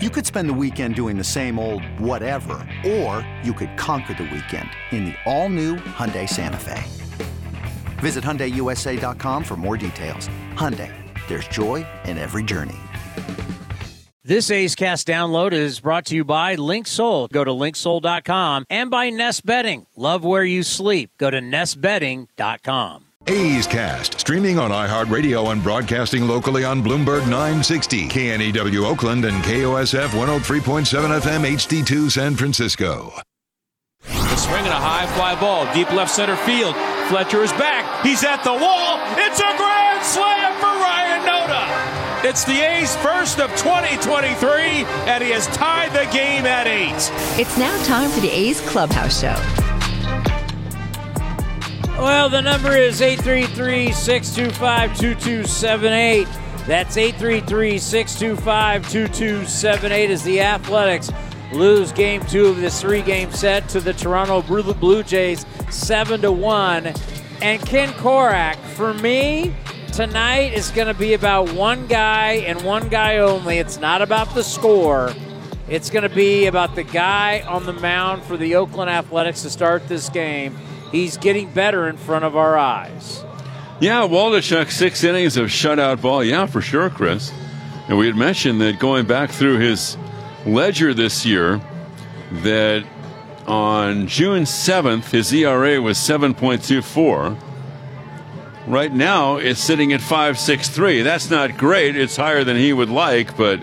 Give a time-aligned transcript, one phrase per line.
[0.00, 4.30] You could spend the weekend doing the same old whatever, or you could conquer the
[4.32, 6.84] weekend in the all-new Hyundai Santa Fe.
[7.98, 10.28] Visit HyundaiUSA.com for more details.
[10.54, 10.94] Hyundai,
[11.26, 12.78] there's joy in every journey.
[14.22, 17.28] This A's Cast download is brought to you by LinkSoul.
[17.30, 19.86] Go to linksoul.com and by Nest Bedding.
[19.96, 21.10] Love where you sleep.
[21.18, 23.07] Go to nestbedding.com.
[23.28, 30.08] A's Cast, streaming on iHeartRadio and broadcasting locally on Bloomberg 960, KNEW Oakland, and KOSF
[30.08, 33.12] 103.7 FM HD2 San Francisco.
[34.02, 36.74] The swing and a high fly ball, deep left center field.
[37.08, 38.02] Fletcher is back.
[38.02, 38.98] He's at the wall.
[39.18, 42.24] It's a grand slam for Ryan Noda.
[42.24, 47.12] It's the A's first of 2023, and he has tied the game at eight.
[47.38, 49.67] It's now time for the A's Clubhouse Show.
[51.98, 56.28] Well, the number is 833 625 2278.
[56.64, 61.10] That's 833 625 2278 as the Athletics
[61.52, 66.30] lose game two of this three game set to the Toronto Blue Jays 7 to
[66.30, 66.86] 1.
[67.42, 69.52] And Ken Korach, for me,
[69.92, 73.58] tonight is going to be about one guy and one guy only.
[73.58, 75.12] It's not about the score.
[75.68, 79.50] It's going to be about the guy on the mound for the Oakland Athletics to
[79.50, 80.56] start this game
[80.92, 83.24] he's getting better in front of our eyes.
[83.80, 86.24] Yeah, Waldichuk, six innings of shutout ball.
[86.24, 87.32] Yeah, for sure, Chris.
[87.88, 89.96] And we had mentioned that going back through his
[90.44, 91.60] ledger this year,
[92.42, 92.84] that
[93.46, 97.38] on June 7th, his ERA was 7.24.
[98.66, 101.02] Right now, it's sitting at 5.63.
[101.02, 101.96] That's not great.
[101.96, 103.60] It's higher than he would like, but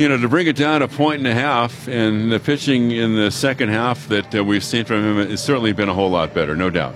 [0.00, 3.16] you know, to bring it down a point and a half, and the pitching in
[3.16, 6.32] the second half that uh, we've seen from him has certainly been a whole lot
[6.32, 6.94] better, no doubt.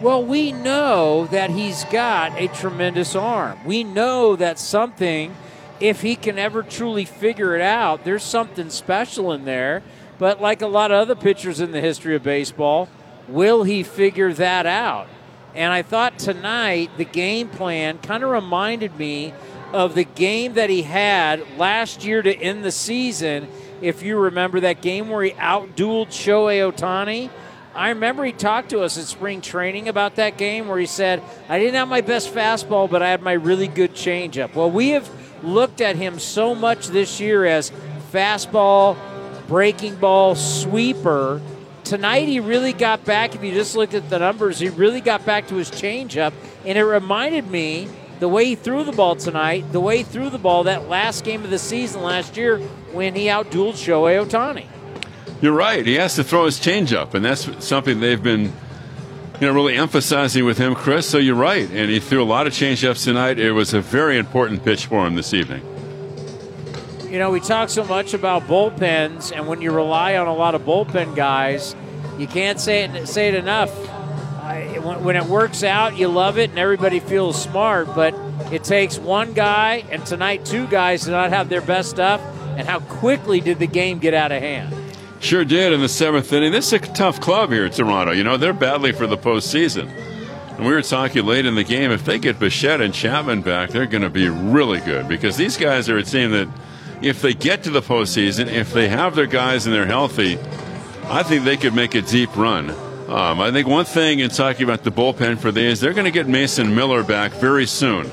[0.00, 3.60] Well, we know that he's got a tremendous arm.
[3.64, 5.36] We know that something,
[5.78, 9.84] if he can ever truly figure it out, there's something special in there.
[10.18, 12.88] But like a lot of other pitchers in the history of baseball,
[13.28, 15.06] will he figure that out?
[15.54, 19.32] And I thought tonight the game plan kind of reminded me
[19.72, 23.48] of the game that he had last year to end the season.
[23.80, 27.30] If you remember that game where he outdueled Shohei Ohtani,
[27.74, 31.22] I remember he talked to us at spring training about that game where he said,
[31.48, 34.54] I didn't have my best fastball, but I had my really good changeup.
[34.54, 35.08] Well, we have
[35.42, 37.72] looked at him so much this year as
[38.12, 38.96] fastball,
[39.48, 41.40] breaking ball, sweeper.
[41.82, 43.34] Tonight, he really got back.
[43.34, 46.32] If you just looked at the numbers, he really got back to his changeup,
[46.66, 47.88] and it reminded me
[48.22, 51.24] the way he threw the ball tonight, the way he threw the ball that last
[51.24, 52.58] game of the season last year
[52.92, 54.66] when he outdueled Shohei Ohtani.
[55.40, 55.84] You're right.
[55.84, 58.42] He has to throw his changeup, and that's something they've been,
[59.40, 61.10] you know, really emphasizing with him, Chris.
[61.10, 63.40] So you're right, and he threw a lot of changeups tonight.
[63.40, 65.62] It was a very important pitch for him this evening.
[67.10, 70.54] You know, we talk so much about bullpens, and when you rely on a lot
[70.54, 71.74] of bullpen guys,
[72.18, 73.76] you can't say it, say it enough
[74.42, 78.14] when it works out, you love it and everybody feels smart, but
[78.52, 82.20] it takes one guy and tonight two guys to not have their best stuff.
[82.56, 84.74] And how quickly did the game get out of hand?
[85.20, 86.52] Sure did in the seventh inning.
[86.52, 88.12] This is a tough club here Toronto.
[88.12, 89.88] You know, they're badly for the postseason.
[90.56, 93.70] And we were talking late in the game, if they get Bichette and Chapman back,
[93.70, 96.48] they're going to be really good because these guys are a team that,
[97.00, 100.38] if they get to the postseason, if they have their guys and they're healthy,
[101.04, 102.72] I think they could make a deep run.
[103.12, 106.10] Um, I think one thing in talking about the bullpen for these, they're going to
[106.10, 108.10] get Mason Miller back very soon.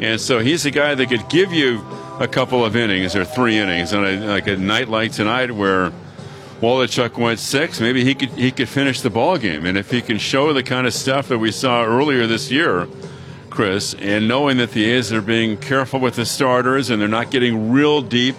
[0.00, 1.86] And so he's a guy that could give you
[2.18, 5.92] a couple of innings or three innings on a, like a night like tonight where
[6.60, 7.80] Waldichuk went six.
[7.80, 10.64] Maybe he could he could finish the ball game, and if he can show the
[10.64, 12.88] kind of stuff that we saw earlier this year,
[13.50, 17.30] Chris, and knowing that the A's are being careful with the starters and they're not
[17.30, 18.34] getting real deep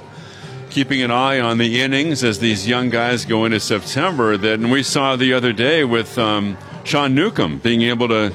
[0.76, 4.36] keeping an eye on the innings as these young guys go into September.
[4.36, 8.34] That and we saw the other day with um, Sean Newcomb being able to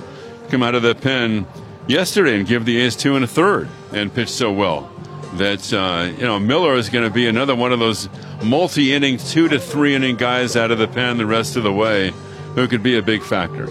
[0.48, 1.46] come out of the pen
[1.86, 4.90] yesterday and give the A's two and a third and pitch so well.
[5.34, 8.08] That uh, you know Miller is going to be another one of those
[8.42, 12.10] multi-inning, two to three inning guys out of the pen the rest of the way,
[12.54, 13.66] who could be a big factor.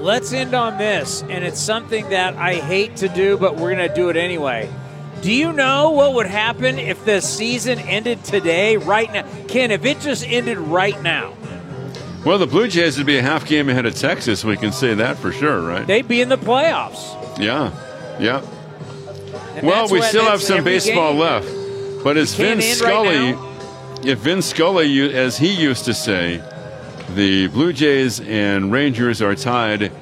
[0.00, 3.88] Let's end on this, and it's something that I hate to do, but we're going
[3.88, 4.68] to do it anyway.
[5.22, 9.26] Do you know what would happen if the season ended today, right now?
[9.48, 11.36] Ken, if it just ended right now.
[12.24, 14.44] Well, the Blue Jays would be a half game ahead of Texas.
[14.44, 15.86] We can say that for sure, right?
[15.86, 17.38] They'd be in the playoffs.
[17.38, 17.72] Yeah,
[18.18, 18.42] yeah.
[19.56, 21.20] And well, we still have some baseball game.
[21.20, 22.04] left.
[22.04, 23.50] But as Vin Scully, right
[24.04, 26.42] if Vin Scully, as he used to say,
[27.14, 29.92] the Blue Jays and Rangers are tied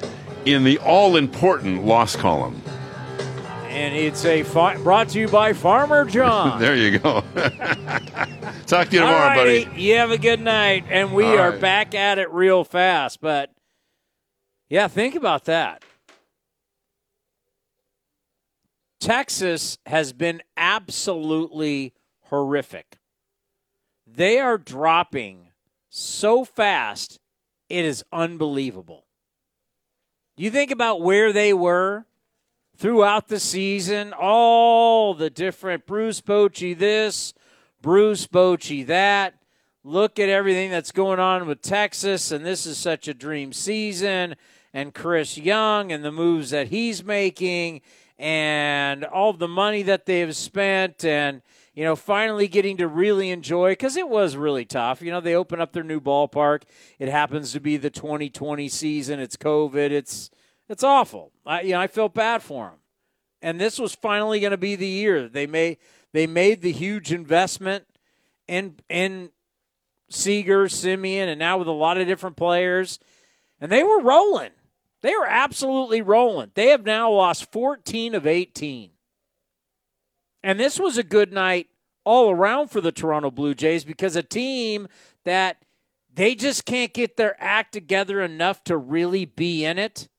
[0.45, 2.61] in the all important loss column.
[3.69, 6.59] And it's a fi- brought to you by Farmer John.
[6.59, 7.21] there you go.
[8.65, 9.67] Talk to you tomorrow, buddy.
[9.75, 11.61] You have a good night, and we All are right.
[11.61, 13.21] back at it real fast.
[13.21, 13.51] But
[14.69, 15.83] yeah, think about that.
[18.99, 21.93] Texas has been absolutely
[22.25, 22.97] horrific.
[24.05, 25.49] They are dropping
[25.89, 27.19] so fast,
[27.69, 29.05] it is unbelievable.
[30.35, 32.05] You think about where they were
[32.79, 37.33] throughout the season, all the different Bruce Bochy this,
[37.81, 39.35] Bruce Bochy that.
[39.83, 44.35] Look at everything that's going on with Texas, and this is such a dream season.
[44.73, 47.81] And Chris Young and the moves that he's making,
[48.17, 51.41] and all the money that they have spent, and
[51.73, 55.01] you know, finally getting to really enjoy because it was really tough.
[55.01, 56.63] You know, they open up their new ballpark.
[56.99, 59.19] It happens to be the 2020 season.
[59.19, 59.91] It's COVID.
[59.91, 60.29] It's
[60.69, 61.31] it's awful.
[61.45, 62.79] I you know I felt bad for them,
[63.41, 65.77] and this was finally going to be the year they made
[66.13, 67.85] they made the huge investment
[68.47, 69.31] in in
[70.09, 72.99] Seager, Semien, and now with a lot of different players,
[73.59, 74.51] and they were rolling.
[75.01, 76.51] They were absolutely rolling.
[76.55, 78.89] They have now lost 14 of 18.
[80.43, 81.67] And this was a good night
[82.03, 84.87] all around for the Toronto Blue Jays because a team
[85.25, 85.63] that
[86.13, 90.09] they just can't get their act together enough to really be in it.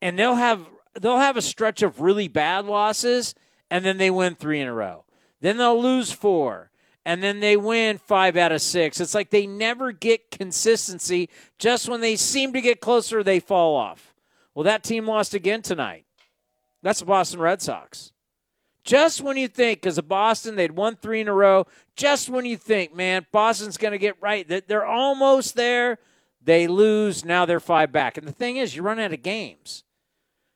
[0.00, 0.66] And they'll have
[1.00, 3.34] they'll have a stretch of really bad losses
[3.70, 5.04] and then they win 3 in a row.
[5.40, 6.70] Then they'll lose 4
[7.04, 9.00] and then they win 5 out of 6.
[9.00, 11.28] It's like they never get consistency
[11.58, 14.14] just when they seem to get closer they fall off.
[14.54, 16.04] Well, that team lost again tonight.
[16.82, 18.12] That's the Boston Red Sox.
[18.84, 22.46] Just when you think, because of Boston, they'd won three in a row, just when
[22.46, 25.98] you think, man, Boston's going to get right, that they're almost there,
[26.42, 27.24] they lose.
[27.24, 28.16] Now they're five back.
[28.16, 29.84] And the thing is, you run out of games.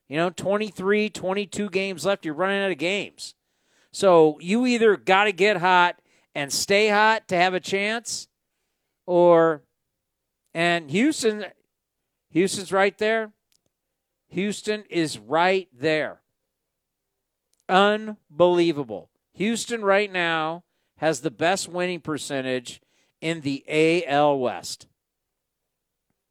[0.09, 3.35] You know, 23, 22 games left, you're running out of games.
[3.93, 5.97] So you either got to get hot
[6.35, 8.29] and stay hot to have a chance,
[9.07, 9.63] or,
[10.55, 11.45] and Houston,
[12.31, 13.33] Houston's right there.
[14.29, 16.23] Houston is right there.
[17.69, 19.11] Unbelievable.
[19.35, 20.65] Houston right now
[20.97, 22.81] has the best winning percentage
[23.21, 24.87] in the AL West.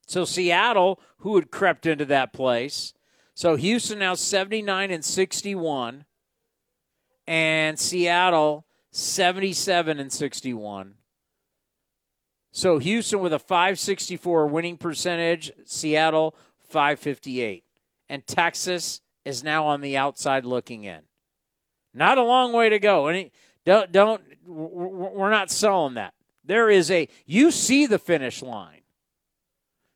[0.08, 2.94] So Seattle, who had crept into that place.
[3.34, 6.06] So Houston now 79 and 61
[7.28, 10.96] and Seattle 77 and 61.
[12.52, 16.36] So Houston with a 564 winning percentage, Seattle
[16.70, 17.64] 558.
[18.10, 21.02] And Texas is now on the outside looking in.
[21.94, 23.08] Not a long way to go.
[23.08, 23.32] And
[23.66, 26.14] don't don't we're not selling that.
[26.44, 28.82] There is a you see the finish line.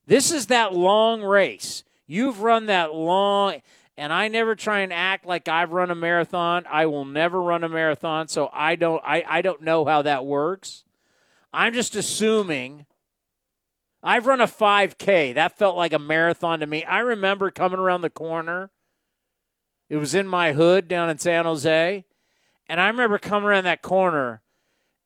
[0.06, 1.84] This is that long race.
[2.08, 3.62] You've run that long
[3.98, 6.66] and I never try and act like I've run a marathon.
[6.70, 10.26] I will never run a marathon, so I don't I, I don't know how that
[10.26, 10.84] works.
[11.54, 12.86] I'm just assuming
[14.04, 15.34] I've run a 5K.
[15.34, 16.84] That felt like a marathon to me.
[16.84, 18.70] I remember coming around the corner.
[19.90, 22.06] It was in my hood down in San Jose.
[22.68, 24.42] And I remember coming around that corner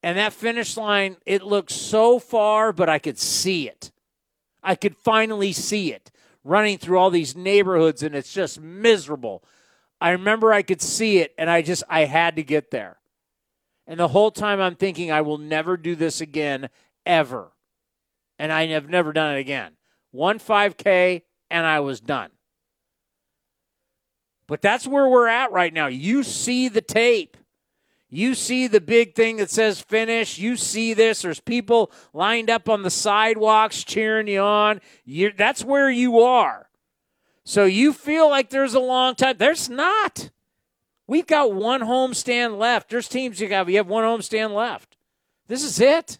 [0.02, 3.92] and that finish line, it looked so far, but I could see it.
[4.64, 6.12] I could finally see it
[6.50, 9.44] running through all these neighborhoods and it's just miserable.
[10.02, 12.98] I remember I could see it and I just I had to get there.
[13.86, 16.70] And the whole time I'm thinking I will never do this again
[17.06, 17.52] ever.
[18.38, 19.74] And I have never done it again.
[20.12, 21.22] One 5K
[21.52, 22.32] and I was done.
[24.48, 25.88] But that's where we're at right now.
[25.88, 27.38] You see the tape.
[28.10, 30.40] You see the big thing that says finish.
[30.40, 31.22] You see this.
[31.22, 34.82] There's people lined up on the sidewalks cheering you on.
[35.06, 36.70] you that's where you are.
[37.44, 39.36] So you feel like there's a long time.
[39.38, 40.32] There's not.
[41.08, 42.90] We've got one homestand left.
[42.90, 43.70] There's teams you have.
[43.70, 44.98] You have one homestand left.
[45.48, 46.20] This is it.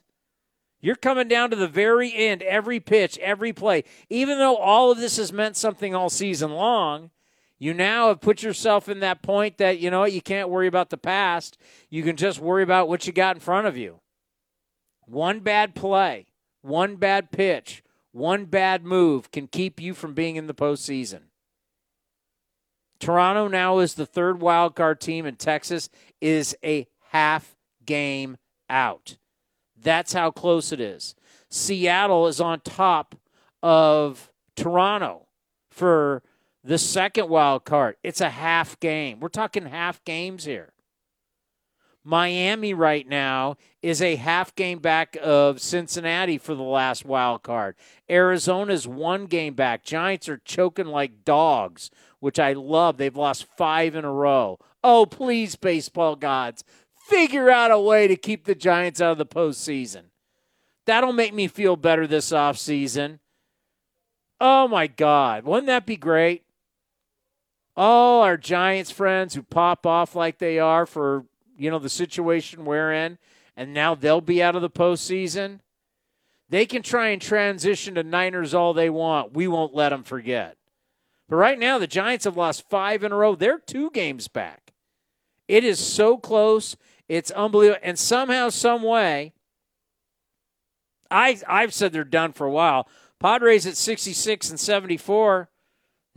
[0.82, 3.84] You're coming down to the very end, every pitch, every play.
[4.10, 7.12] Even though all of this has meant something all season long,
[7.60, 10.90] you now have put yourself in that point that, you know you can't worry about
[10.90, 11.58] the past.
[11.90, 14.00] You can just worry about what you got in front of you.
[15.06, 16.28] One bad play,
[16.62, 21.24] one bad pitch, one bad move can keep you from being in the postseason.
[23.00, 25.90] Toronto now is the third wild card team, and Texas
[26.22, 28.38] is a half game
[28.70, 29.18] out.
[29.82, 31.16] That's how close it is.
[31.50, 33.16] Seattle is on top
[33.64, 35.28] of Toronto
[35.72, 36.22] for
[36.64, 37.96] the second wild card.
[38.04, 39.20] It's a half game.
[39.20, 40.74] We're talking half games here.
[42.04, 47.76] Miami right now is a half game back of Cincinnati for the last wild card.
[48.10, 49.84] Arizona's one game back.
[49.84, 52.98] Giants are choking like dogs which I love.
[52.98, 54.60] They've lost five in a row.
[54.84, 56.64] Oh, please, baseball gods,
[57.08, 60.06] figure out a way to keep the Giants out of the postseason.
[60.86, 63.20] That'll make me feel better this offseason.
[64.40, 65.44] Oh, my God.
[65.44, 66.44] Wouldn't that be great?
[67.80, 71.24] All our Giants friends who pop off like they are for,
[71.58, 73.18] you know, the situation we're in,
[73.56, 75.62] and now they'll be out of the postseason.
[76.50, 79.34] They can try and transition to Niners all they want.
[79.34, 80.58] We won't let them forget.
[81.30, 83.34] But right now, the Giants have lost five in a row.
[83.34, 84.74] They're two games back.
[85.48, 86.76] It is so close.
[87.08, 87.80] It's unbelievable.
[87.82, 89.32] And somehow, some way,
[91.10, 92.90] I I've said they're done for a while.
[93.20, 95.48] Padres at 66 and 74.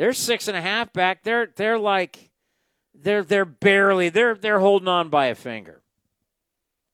[0.02, 1.22] They're six and a half back.
[1.22, 2.32] They're they're like
[2.92, 5.80] they're they're barely they're they're holding on by a finger.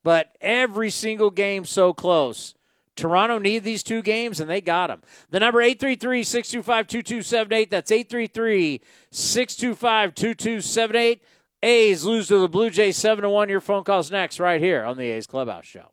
[0.04, 2.54] But every single game so close.
[2.96, 5.00] Toronto need these two games, and they got them.
[5.30, 7.70] The number 833 625 2278.
[7.70, 11.22] That's 833 625 2278.
[11.62, 13.48] A's lose to the Blue Jays 7 to 1.
[13.48, 15.92] Your phone calls next, right here on the A's Clubhouse Show.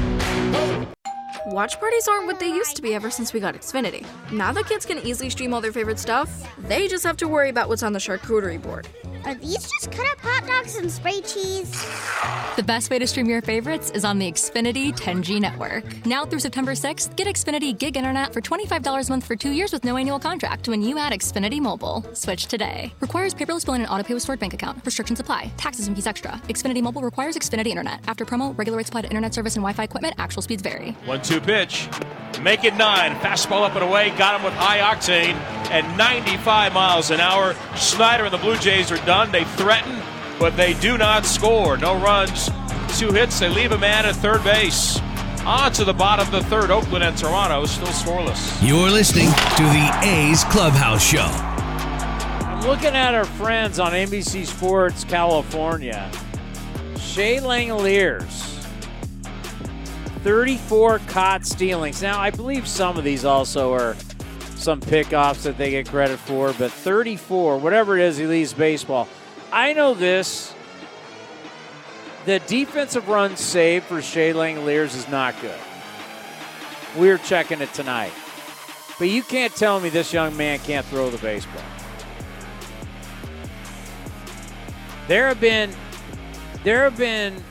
[1.47, 4.05] Watch parties aren't what they used to be ever since we got Xfinity.
[4.31, 6.29] Now that kids can easily stream all their favorite stuff,
[6.67, 8.87] they just have to worry about what's on the charcuterie board.
[9.25, 11.71] Are these just cut up hot dogs and spray cheese?
[12.55, 16.05] The best way to stream your favorites is on the Xfinity 10G network.
[16.05, 19.71] Now through September 6th, get Xfinity Gig Internet for $25 a month for two years
[19.71, 22.03] with no annual contract when you add Xfinity Mobile.
[22.13, 22.93] Switch today.
[22.99, 24.83] Requires paperless billing and auto pay with stored bank account.
[24.85, 25.51] Restrictions apply.
[25.55, 26.31] Taxes and fees extra.
[26.49, 28.01] Xfinity Mobile requires Xfinity Internet.
[28.07, 30.15] After promo, regular rates apply to internet service and Wi Fi equipment.
[30.17, 30.95] Actual speeds vary.
[31.31, 31.87] 2 pitch.
[32.41, 33.15] Make it nine.
[33.21, 34.09] Fastball up and away.
[34.17, 35.35] Got him with high octane
[35.71, 37.55] and 95 miles an hour.
[37.77, 39.31] Schneider and the Blue Jays are done.
[39.31, 40.01] They threaten,
[40.39, 41.77] but they do not score.
[41.77, 42.49] No runs,
[42.99, 43.39] two hits.
[43.39, 44.99] They leave a man at third base.
[45.45, 46.69] On to the bottom of the third.
[46.69, 48.67] Oakland and Toronto still scoreless.
[48.67, 51.21] You're listening to the A's Clubhouse Show.
[51.21, 56.11] I'm looking at our friends on NBC Sports California.
[56.97, 58.50] Shea Langeliers
[60.23, 62.01] 34 caught stealings.
[62.01, 63.95] Now, I believe some of these also are
[64.55, 69.07] some pickoffs that they get credit for, but 34, whatever it is, he leaves baseball.
[69.51, 70.53] I know this.
[72.25, 75.59] The defensive run saved for Shea Langeliers is not good.
[76.95, 78.13] We're checking it tonight.
[78.99, 81.63] But you can't tell me this young man can't throw the baseball.
[85.07, 85.71] There have been
[86.63, 87.43] there have been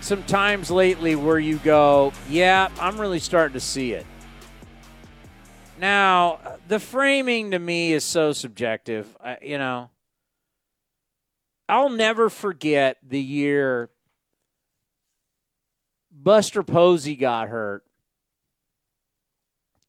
[0.00, 4.06] some times lately where you go, yeah, I'm really starting to see it.
[5.78, 9.16] Now, the framing to me is so subjective.
[9.22, 9.90] I, you know,
[11.68, 13.90] I'll never forget the year
[16.10, 17.84] Buster Posey got hurt.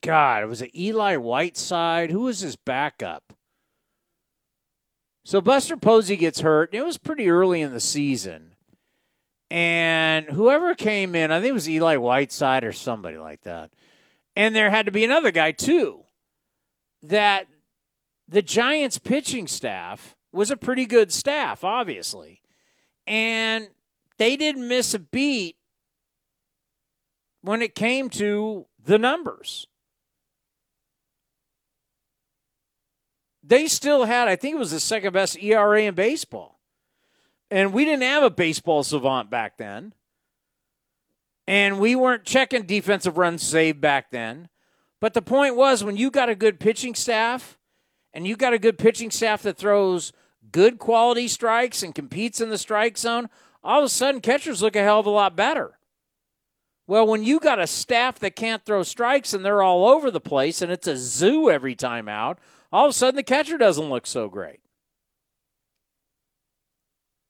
[0.02, 2.12] God, it was it Eli Whiteside?
[2.12, 3.34] Who was his backup?
[5.26, 6.74] So Buster Posey gets hurt.
[6.74, 8.49] It was pretty early in the season.
[9.52, 13.72] And whoever came in, I think it was Eli Whiteside or somebody like that.
[14.36, 16.04] And there had to be another guy, too,
[17.04, 17.48] that
[18.28, 22.42] the Giants pitching staff was a pretty good staff, obviously.
[23.08, 23.70] And
[24.18, 25.56] they didn't miss a beat
[27.42, 29.66] when it came to the numbers.
[33.42, 36.59] They still had, I think it was the second best ERA in baseball.
[37.52, 39.94] And we didn't have a baseball savant back then.
[41.48, 44.50] And we weren't checking defensive runs saved back then.
[45.00, 47.58] But the point was when you got a good pitching staff
[48.14, 50.12] and you got a good pitching staff that throws
[50.52, 53.30] good quality strikes and competes in the strike zone,
[53.64, 55.80] all of a sudden catchers look a hell of a lot better.
[56.86, 60.20] Well, when you got a staff that can't throw strikes and they're all over the
[60.20, 62.40] place and it's a zoo every time out,
[62.72, 64.60] all of a sudden the catcher doesn't look so great.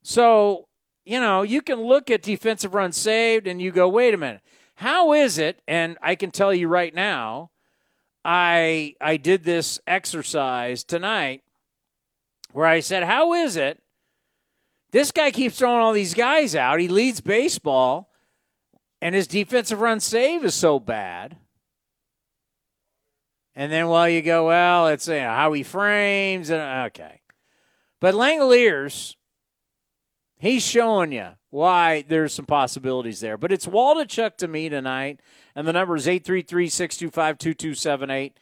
[0.01, 0.68] So,
[1.06, 4.41] you know, you can look at defensive runs saved and you go, wait a minute,
[4.75, 5.62] how is it?
[5.68, 7.51] And I can tell you right now,
[8.24, 11.44] I I did this exercise tonight
[12.51, 13.82] where I said, how is it?
[14.91, 16.79] This guy keeps throwing all these guys out.
[16.79, 18.10] He leads baseball,
[19.01, 21.38] and his defensive run save is so bad.
[23.56, 27.22] And then, well, you go, well, it's you know, how he frames, and okay.
[28.00, 29.15] But Langeliers,
[30.39, 33.38] he's showing you why there's some possibilities there.
[33.38, 35.19] But it's Waldichuk to me tonight,
[35.55, 38.38] and the number is 833 625 2278.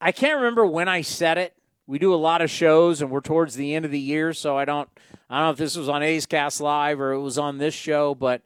[0.00, 1.54] I can't remember when I said it.
[1.86, 4.56] We do a lot of shows, and we're towards the end of the year, so
[4.56, 4.88] I don't,
[5.30, 7.74] I don't know if this was on A's Cast Live or it was on this
[7.74, 8.42] show, but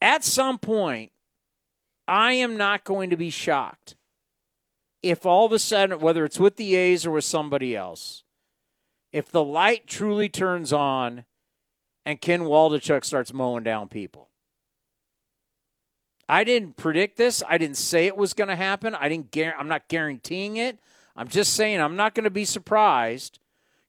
[0.00, 1.12] at some point,
[2.06, 3.96] I am not going to be shocked
[5.02, 8.24] if all of a sudden, whether it's with the A's or with somebody else,
[9.12, 11.24] if the light truly turns on
[12.06, 14.28] and Ken Waldichuk starts mowing down people.
[16.28, 17.42] I didn't predict this.
[17.48, 18.94] I didn't say it was going to happen.
[18.94, 19.36] I didn't.
[19.58, 20.78] I'm not guaranteeing it.
[21.16, 23.40] I'm just saying I'm not going to be surprised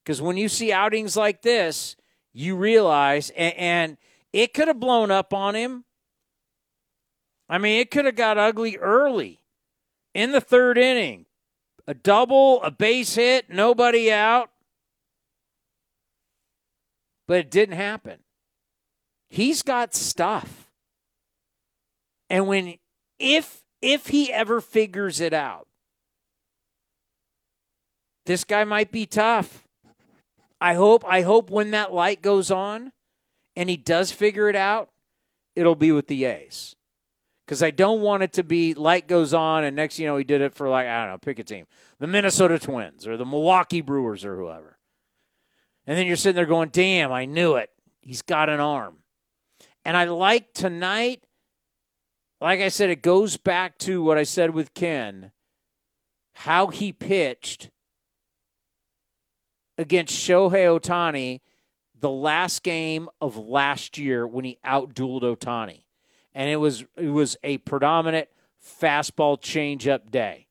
[0.04, 1.96] because when you see outings like this,
[2.34, 3.98] you realize, and, and
[4.34, 5.84] it could have blown up on him.
[7.50, 9.42] I mean, it could have got ugly early
[10.14, 11.26] in the third inning.
[11.88, 14.50] A double, a base hit, nobody out.
[17.28, 18.20] But it didn't happen.
[19.30, 20.72] He's got stuff.
[22.30, 22.76] And when
[23.20, 25.68] if if he ever figures it out,
[28.26, 29.68] this guy might be tough.
[30.60, 32.92] I hope I hope when that light goes on
[33.56, 34.90] and he does figure it out,
[35.56, 36.76] it'll be with the A's.
[37.46, 40.24] Because I don't want it to be light goes on and next you know he
[40.24, 41.66] did it for like I don't know, pick a team.
[42.00, 44.77] The Minnesota Twins or the Milwaukee Brewers or whoever.
[45.88, 47.72] And then you're sitting there going, "Damn, I knew it.
[48.02, 48.98] He's got an arm."
[49.84, 51.24] And I like tonight
[52.40, 55.32] like I said, it goes back to what I said with Ken,
[56.34, 57.72] how he pitched
[59.78, 61.42] against Shohei Ohtani
[62.00, 65.84] the last game of last year when he outdueled Ohtani.
[66.36, 68.28] And it was it was a predominant
[68.64, 70.48] fastball changeup day.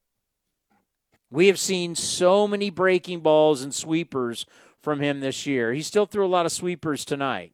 [1.31, 4.47] We have seen so many breaking balls and sweepers
[4.87, 5.73] from him this year.
[5.73, 7.50] He still threw a lot of sweepers tonight.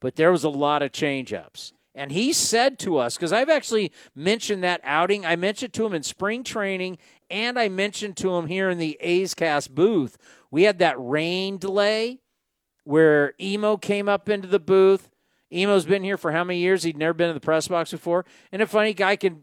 [0.00, 1.72] But there was a lot of changeups.
[1.92, 5.92] And he said to us, because I've actually mentioned that outing, I mentioned to him
[5.92, 6.98] in spring training,
[7.30, 10.16] and I mentioned to him here in the A's Cast booth.
[10.52, 12.20] We had that rain delay
[12.84, 15.10] where Emo came up into the booth.
[15.50, 16.84] Emo's been here for how many years?
[16.84, 18.24] He'd never been in the press box before.
[18.52, 19.42] And a funny guy can,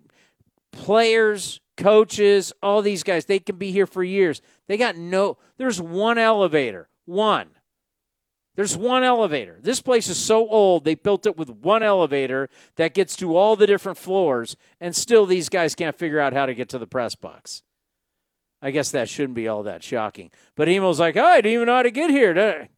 [0.71, 4.41] players, coaches, all these guys, they can be here for years.
[4.67, 7.49] They got no, there's one elevator, one.
[8.55, 9.57] There's one elevator.
[9.61, 13.55] This place is so old, they built it with one elevator that gets to all
[13.55, 16.87] the different floors, and still these guys can't figure out how to get to the
[16.87, 17.63] press box.
[18.61, 20.29] I guess that shouldn't be all that shocking.
[20.55, 22.69] But Emo's like, oh, I didn't even know how to get here.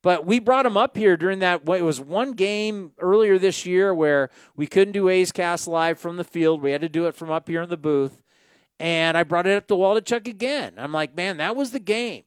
[0.00, 1.62] But we brought him up here during that.
[1.66, 6.18] It was one game earlier this year where we couldn't do A's Cast live from
[6.18, 6.62] the field.
[6.62, 8.22] We had to do it from up here in the booth.
[8.80, 10.74] And I brought it up to Waldichuk again.
[10.76, 12.24] I'm like, man, that was the game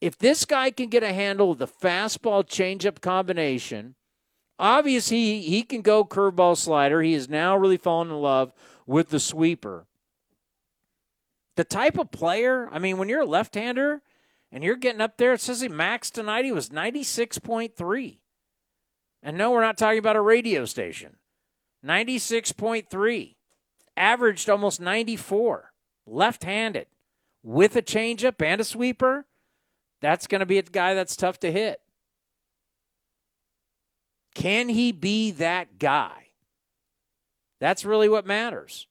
[0.00, 3.94] if this guy can get a handle of the fastball changeup combination,
[4.58, 7.02] obviously he, he can go curveball slider.
[7.02, 8.52] He is now really fallen in love
[8.86, 9.86] with the sweeper.
[11.56, 14.02] The type of player, I mean, when you're a left hander
[14.52, 18.18] and you're getting up there, it says he maxed tonight, he was 96.3.
[19.22, 21.16] And no, we're not talking about a radio station.
[21.84, 23.35] 96.3.
[23.96, 25.72] Averaged almost 94.
[26.06, 26.86] Left handed.
[27.42, 29.26] With a changeup and a sweeper
[30.00, 31.80] that's going to be a guy that's tough to hit.
[34.34, 36.28] Can he be that guy?
[37.60, 38.86] That's really what matters.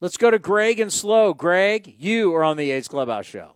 [0.00, 1.34] Let's go to Greg and Slow.
[1.34, 3.52] Greg, you are on the A's Clubhouse Show.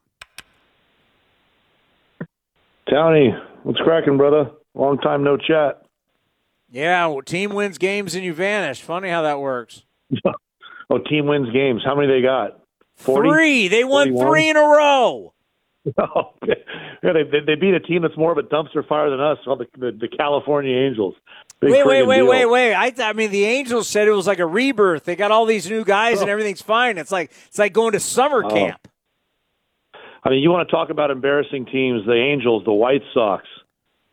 [2.90, 4.50] Tony, what's cracking, brother?
[4.74, 5.83] Long time no chat.
[6.70, 8.81] Yeah, well, team wins games and you vanish.
[8.81, 9.85] Funny how that works.
[10.90, 11.82] oh, team wins games.
[11.84, 12.60] How many they got?
[12.96, 13.28] 40?
[13.28, 13.68] Three.
[13.68, 14.26] They won 41?
[14.26, 15.34] three in a row.
[15.98, 19.38] Oh, yeah, they, they beat a team that's more of a dumpster fire than us,
[19.44, 21.14] called the, the, the California Angels.
[21.60, 22.28] Big wait, wait, wait, deal.
[22.28, 22.74] wait, wait!
[22.74, 25.04] I, th- I mean, the Angels said it was like a rebirth.
[25.04, 26.22] They got all these new guys, oh.
[26.22, 26.98] and everything's fine.
[26.98, 28.50] It's like it's like going to summer oh.
[28.50, 28.86] camp.
[30.22, 32.04] I mean, you want to talk about embarrassing teams?
[32.04, 33.44] The Angels, the White Sox.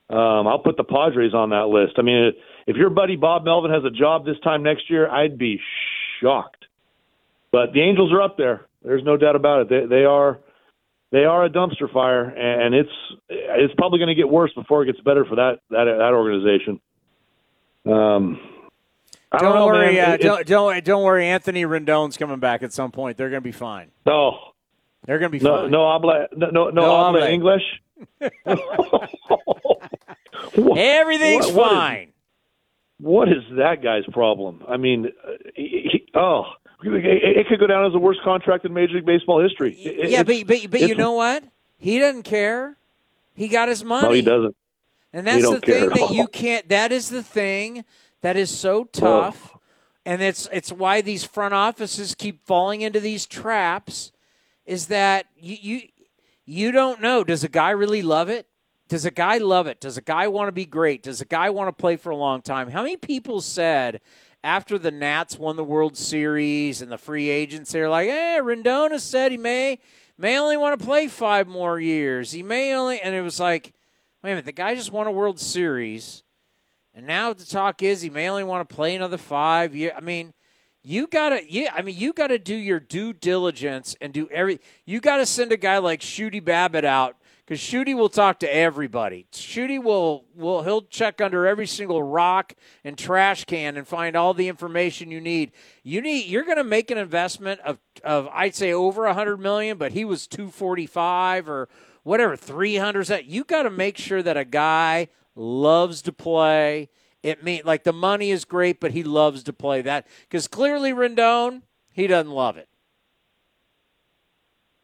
[0.09, 1.93] Um, I'll put the Padres on that list.
[1.97, 2.31] I mean,
[2.67, 5.59] if your buddy Bob Melvin has a job this time next year, I'd be
[6.21, 6.65] shocked.
[7.51, 8.65] But the Angels are up there.
[8.83, 9.69] There's no doubt about it.
[9.69, 10.39] They, they are
[11.11, 12.89] they are a dumpster fire, and it's
[13.29, 16.81] it's probably going to get worse before it gets better for that that that organization.
[17.85, 18.39] Um,
[19.31, 19.99] I don't, don't know, worry.
[19.99, 21.27] Uh, don't, don't don't worry.
[21.27, 23.17] Anthony Rendon's coming back at some point.
[23.17, 23.91] They're going to be fine.
[24.05, 24.37] No,
[25.05, 25.71] they're going to be no, fine.
[25.71, 27.63] No, habla, no, no, no, no English.
[30.77, 31.97] Everything's what, fine.
[31.97, 32.14] What is,
[33.05, 34.63] what is that guy's problem?
[34.67, 36.43] I mean, uh, he, he, oh
[36.83, 39.73] it could go down as the worst contract in Major League Baseball history.
[39.73, 41.43] It, yeah, but but, but you know what?
[41.77, 42.77] He doesn't care.
[43.33, 44.07] He got his money.
[44.07, 44.55] No, he doesn't.
[45.13, 46.67] And that's the thing that you can't.
[46.69, 47.85] That is the thing
[48.21, 49.55] that is so tough,
[50.05, 54.11] and it's it's why these front offices keep falling into these traps.
[54.65, 55.81] Is that you you
[56.45, 57.23] you don't know?
[57.23, 58.47] Does a guy really love it?
[58.87, 59.79] Does a guy love it?
[59.79, 61.01] Does a guy want to be great?
[61.01, 62.69] Does a guy want to play for a long time?
[62.69, 63.99] How many people said
[64.43, 68.99] after the Nats won the World Series and the free agents, they're like, "Eh, Rendon
[68.99, 69.79] said he may
[70.17, 72.31] may only want to play five more years.
[72.31, 73.73] He may only," and it was like,
[74.23, 76.23] wait a minute, the guy just won a World Series,
[76.93, 79.93] and now the talk is he may only want to play another five years.
[79.97, 80.33] I mean,
[80.83, 84.59] you gotta, yeah, I mean, you gotta do your due diligence and do every.
[84.85, 89.27] You gotta send a guy like Shooty Babitt out because Shooty will talk to everybody.
[89.31, 92.53] Shooty will will he'll check under every single rock
[92.83, 95.51] and trash can and find all the information you need.
[95.83, 99.37] You need you're going to make an investment of of I'd say over a hundred
[99.37, 101.69] million, but he was two forty five or
[102.03, 103.07] whatever three hundred.
[103.25, 106.89] You got to make sure that a guy loves to play.
[107.21, 110.93] It mean like the money is great, but he loves to play that because clearly
[110.93, 112.67] Rendon he doesn't love it.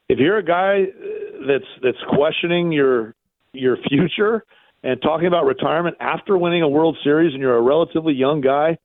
[0.09, 3.15] if you're a guy uh, that's that's questioning your
[3.53, 4.43] your future
[4.83, 8.77] and talking about retirement after winning a World Series and you're a relatively young guy,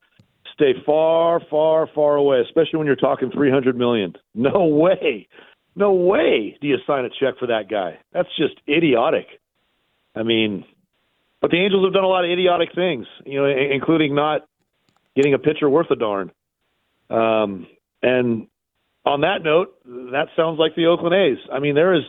[0.53, 4.15] stay far, far, far away, especially when you're talking 300 million.
[4.35, 5.29] No way.
[5.75, 7.99] No way do you sign a check for that guy.
[8.13, 9.27] That's just idiotic.
[10.15, 10.65] I mean,
[11.41, 14.47] but the Angels have done a lot of idiotic things, you know, including not
[15.15, 16.31] getting a pitcher worth a darn.
[17.11, 17.67] Um,
[18.03, 18.49] and
[19.05, 21.39] on that note, that sounds like the Oakland A's.
[21.53, 22.03] I mean, there is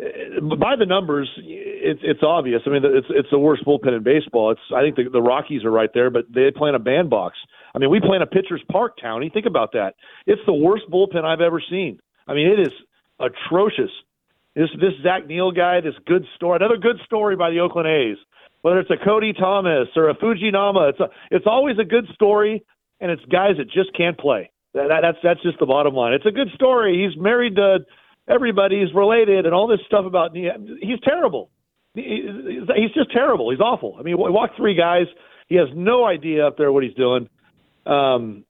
[0.00, 2.62] Uh, by the numbers, it's it's obvious.
[2.66, 4.52] I mean, it's it's the worst bullpen in baseball.
[4.52, 7.36] It's I think the, the Rockies are right there, but they play in a bandbox.
[7.74, 9.32] I mean, we play in a pitcher's park, Townie.
[9.32, 9.94] Think about that.
[10.26, 11.98] It's the worst bullpen I've ever seen.
[12.26, 12.72] I mean, it is
[13.18, 13.90] atrocious.
[14.54, 18.18] This this Zach Neal guy, this good story, another good story by the Oakland A's.
[18.62, 22.64] Whether it's a Cody Thomas or a Fujinami, it's a, it's always a good story,
[23.00, 24.50] and it's guys that just can't play.
[24.74, 26.12] That, that, that's that's just the bottom line.
[26.12, 27.04] It's a good story.
[27.04, 27.78] He's married to
[28.28, 28.80] everybody.
[28.80, 31.50] He's related, and all this stuff about he's terrible.
[31.94, 33.50] He's just terrible.
[33.50, 33.96] He's awful.
[33.98, 35.06] I mean, he walked three guys.
[35.48, 37.28] He has no idea up there what he's doing.
[37.86, 38.44] Um,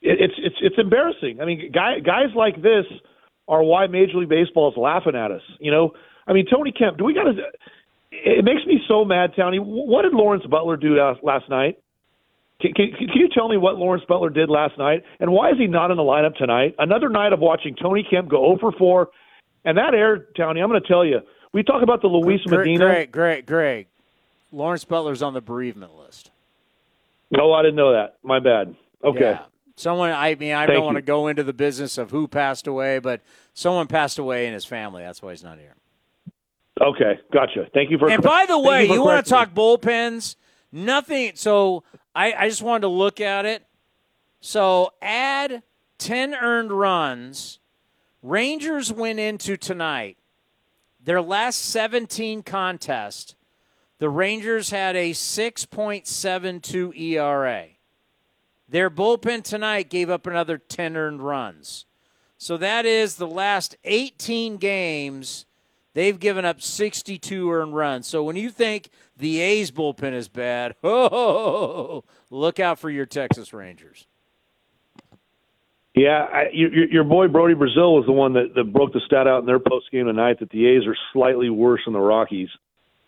[0.00, 1.40] it, it's it's it's embarrassing.
[1.40, 2.84] I mean, guy, guys like this
[3.48, 5.42] are why Major League Baseball is laughing at us.
[5.58, 5.92] You know,
[6.26, 6.98] I mean, Tony Kemp.
[6.98, 7.32] Do we got to?
[8.10, 9.58] It makes me so mad, Townie.
[9.58, 11.78] What did Lawrence Butler do last, last night?
[12.60, 15.56] Can, can, can you tell me what Lawrence Butler did last night, and why is
[15.58, 16.74] he not in the lineup tonight?
[16.78, 19.08] Another night of watching Tony Kemp go 0 for 4,
[19.64, 21.20] and that air, Tony, I'm going to tell you.
[21.52, 22.86] We talk about the Luis Greg, Medina.
[22.86, 23.86] Greg, Greg, Greg.
[24.52, 26.30] Lawrence Butler's on the bereavement list.
[27.30, 28.16] No, I didn't know that.
[28.22, 28.74] My bad.
[29.02, 29.20] Okay.
[29.20, 29.44] Yeah.
[29.76, 32.66] Someone, I mean, I Thank don't want to go into the business of who passed
[32.66, 33.22] away, but
[33.54, 35.02] someone passed away in his family.
[35.02, 35.74] That's why he's not here.
[36.80, 37.68] Okay, gotcha.
[37.72, 38.10] Thank you for.
[38.10, 40.36] And by the way, for you want to talk bullpens?
[40.72, 41.32] Nothing.
[41.34, 43.64] So I, I just wanted to look at it.
[44.40, 45.62] So add
[45.98, 47.60] 10 earned runs.
[48.22, 50.16] Rangers went into tonight.
[51.04, 53.34] Their last 17 contest.
[53.98, 57.66] the Rangers had a 6.72 ERA.
[58.68, 61.86] Their bullpen tonight gave up another 10 earned runs.
[62.38, 65.46] So that is the last 18 games,
[65.94, 68.08] they've given up 62 earned runs.
[68.08, 73.52] So when you think the A's bullpen is bad, oh, look out for your Texas
[73.52, 74.06] Rangers.
[75.94, 79.00] Yeah, I, your, your- your boy Brodie Brazil was the one that, that broke the
[79.04, 82.00] stat out in their post game tonight that the A's are slightly worse than the
[82.00, 82.48] Rockies.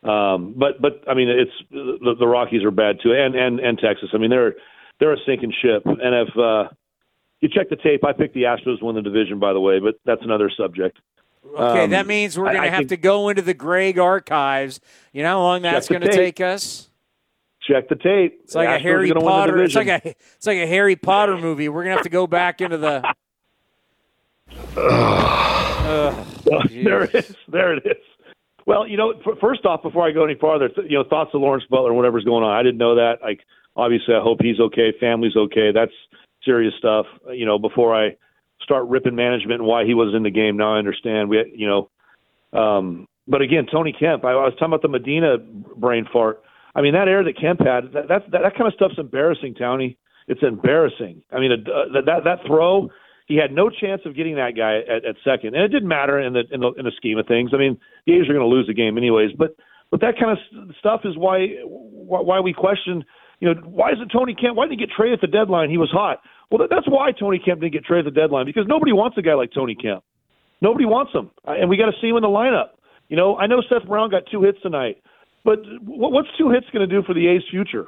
[0.03, 3.79] Um, but but I mean, it's the, the Rockies are bad too, and and and
[3.79, 4.11] Texas.
[4.13, 4.55] I mean, they're
[5.01, 5.83] they're a sinking ship.
[5.87, 6.69] And if uh,
[7.41, 9.95] you check the tape, I picked the Astros win the division, by the way, but
[10.05, 10.99] that's another subject.
[11.59, 14.79] Okay, Um, that means we're going to have think- to go into the Greg archives.
[15.15, 16.91] You know how long that's going to take us?
[17.69, 18.41] Check the tape.
[18.45, 19.63] It's like The a Harry are gonna win the Potter.
[19.63, 20.01] It's like a
[20.37, 21.69] it's like a Harry Potter movie.
[21.69, 23.03] We're gonna have to go back into the.
[24.77, 26.27] Ugh,
[26.71, 27.37] there it is.
[27.49, 28.03] There it is.
[28.67, 31.31] Well, you know, f- first off, before I go any farther, th- you know, thoughts
[31.35, 32.55] of Lawrence Butler and whatever's going on.
[32.55, 33.19] I didn't know that.
[33.23, 33.41] Like,
[33.77, 35.71] obviously, I hope he's okay, family's okay.
[35.73, 35.93] That's
[36.45, 37.07] serious stuff.
[37.33, 38.17] You know, before I
[38.63, 41.29] start ripping management and why he was in the game, now I understand.
[41.29, 44.25] We, you know, um, but again, Tony Kemp.
[44.25, 46.43] I, I was talking about the Medina brain fart.
[46.75, 49.97] I mean, that air that Kemp had, that that, that kind of stuff's embarrassing, Townie.
[50.27, 51.23] It's embarrassing.
[51.31, 52.89] I mean, uh, that, that throw,
[53.27, 56.19] he had no chance of getting that guy at, at second, and it didn't matter
[56.19, 57.51] in the in the in the scheme of things.
[57.55, 59.33] I mean, the A's are going to lose the game anyways.
[59.37, 59.57] But
[59.91, 63.05] but that kind of stuff is why why, we question.
[63.41, 64.57] You know, why isn't Tony Kemp?
[64.57, 65.69] Why didn't he get traded at the deadline?
[65.69, 66.21] He was hot.
[66.51, 69.19] Well, that, that's why Tony Kemp didn't get traded at the deadline because nobody wants
[69.19, 70.05] a guy like Tony Kemp.
[70.61, 72.69] Nobody wants him, Uh, and we got to see him in the lineup.
[73.09, 75.03] You know, I know Seth Brown got two hits tonight,
[75.45, 77.87] but what's two hits going to do for the A's future?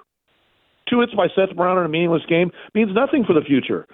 [0.89, 3.87] Two hits by Seth Brown in a meaningless game means nothing for the future.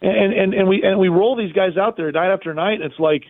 [0.00, 2.80] And and and we and we roll these guys out there night after night.
[2.80, 3.24] It's like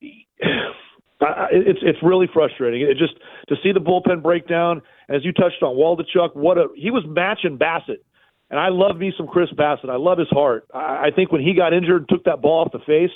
[0.00, 2.80] it's it's really frustrating.
[2.82, 3.14] It just
[3.48, 4.82] to see the bullpen break down.
[5.08, 8.02] As you touched on, Waldichuk, what a he was matching Bassitt,
[8.50, 9.90] and I love me some Chris Bassitt.
[9.90, 10.66] I love his heart.
[10.74, 13.14] I, I think when he got injured, and took that ball off the face,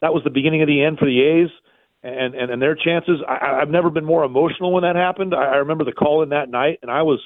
[0.00, 1.50] that was the beginning of the end for the A's
[2.06, 3.20] and and, and their chances.
[3.26, 5.34] I, I've never been more emotional when that happened.
[5.34, 7.20] I, I remember the call in that night, and I was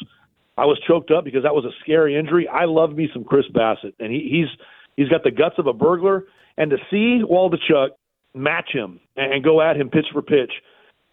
[0.57, 2.49] I was choked up because that was a scary injury.
[2.49, 4.67] I love me some Chris Bassitt, and he, he's
[4.97, 6.25] he's got the guts of a burglar.
[6.57, 7.91] And to see Waldichuk
[8.35, 10.53] match him and go at him pitch for pitch,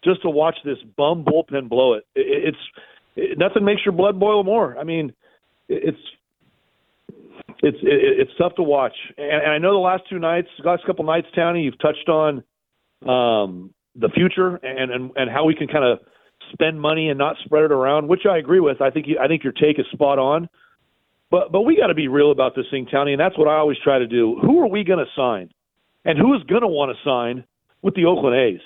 [0.04, 2.58] just to watch this bum bullpen blow it, it it's
[3.16, 4.78] it, nothing makes your blood boil more.
[4.78, 5.12] I mean,
[5.68, 5.98] it's
[7.62, 8.94] it's it, it's tough to watch.
[9.16, 12.42] And, and I know the last two nights, last couple nights, Townie, you've touched on
[13.06, 15.98] um, the future and, and and how we can kind of
[16.52, 18.80] spend money and not spread it around, which I agree with.
[18.80, 20.48] I think you, I think your take is spot on.
[21.30, 23.56] But but we got to be real about this thing, Tony, and that's what I
[23.56, 24.38] always try to do.
[24.40, 25.50] Who are we going to sign,
[26.04, 27.44] and who is going to want to sign
[27.82, 28.60] with the Oakland A's?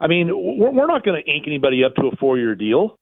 [0.00, 2.98] I mean, we're, we're not going to ink anybody up to a four-year deal.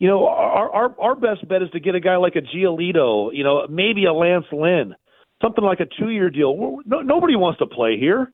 [0.00, 3.30] You know, our, our our best bet is to get a guy like a Giolito,
[3.32, 4.96] you know, maybe a Lance Lynn,
[5.40, 6.80] something like a two-year deal.
[6.84, 8.32] No, nobody wants to play here.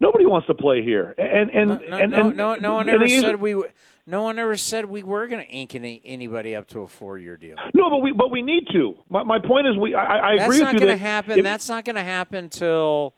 [0.00, 2.88] Nobody wants to play here, and and no, no, and, no, and, no, no one
[2.88, 3.62] ever said we.
[4.06, 7.36] No one ever said we were going to ink any, anybody up to a four-year
[7.36, 7.56] deal.
[7.74, 8.94] No, but we but we need to.
[9.10, 9.94] My my point is we.
[9.94, 10.58] I, I agree with you.
[10.58, 11.38] That's not going to happen.
[11.38, 13.14] if- That's not going to happen till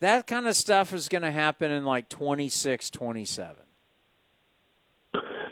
[0.00, 3.56] that kind of stuff is going to happen in like 26, 27.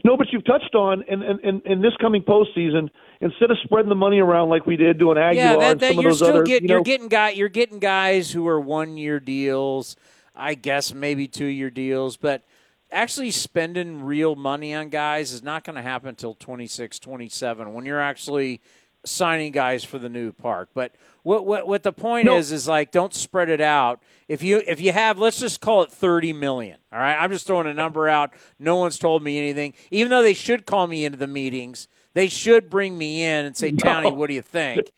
[0.05, 2.91] No, but you've touched on in, in, in, in this coming postseason,
[3.23, 5.89] instead of spreading the money around like we did doing Aguilar yeah, that, and that
[5.95, 8.61] some of those other, getting you know, you're getting guy you're getting guys who are
[8.61, 9.97] one year deals,
[10.35, 12.43] I guess maybe two year deals, but
[12.91, 17.85] actually spending real money on guys is not going to happen until 26, 27 when
[17.87, 18.61] you're actually
[19.05, 20.69] signing guys for the new park.
[20.75, 20.93] But
[21.23, 22.37] what what what the point No.
[22.37, 24.01] is is like don't spread it out.
[24.29, 26.79] If you if you have let's just call it 30 million.
[26.93, 27.17] All right?
[27.17, 28.33] I'm just throwing a number out.
[28.59, 29.75] No one's told me anything.
[29.91, 33.57] Even though they should call me into the meetings, they should bring me in and
[33.57, 34.81] say, "Townie, what do you think?"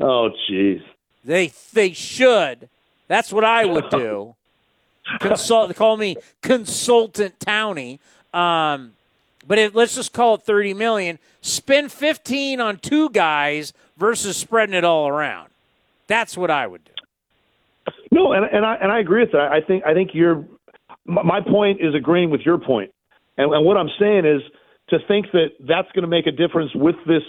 [0.00, 0.82] Oh, jeez.
[1.24, 2.68] They they should.
[3.06, 4.34] That's what I would do.
[5.20, 5.76] Consult.
[5.76, 7.98] Call me consultant Townie.
[8.32, 8.94] Um,
[9.46, 11.18] but if, let's just call it thirty million.
[11.42, 15.50] Spend fifteen on two guys versus spreading it all around.
[16.06, 17.92] That's what I would do.
[18.10, 19.52] No, and and I and I agree with that.
[19.52, 20.42] I think I think you're.
[21.04, 22.90] My point is agreeing with your point,
[23.36, 24.40] and, and what I'm saying is
[24.88, 27.22] to think that that's going to make a difference with this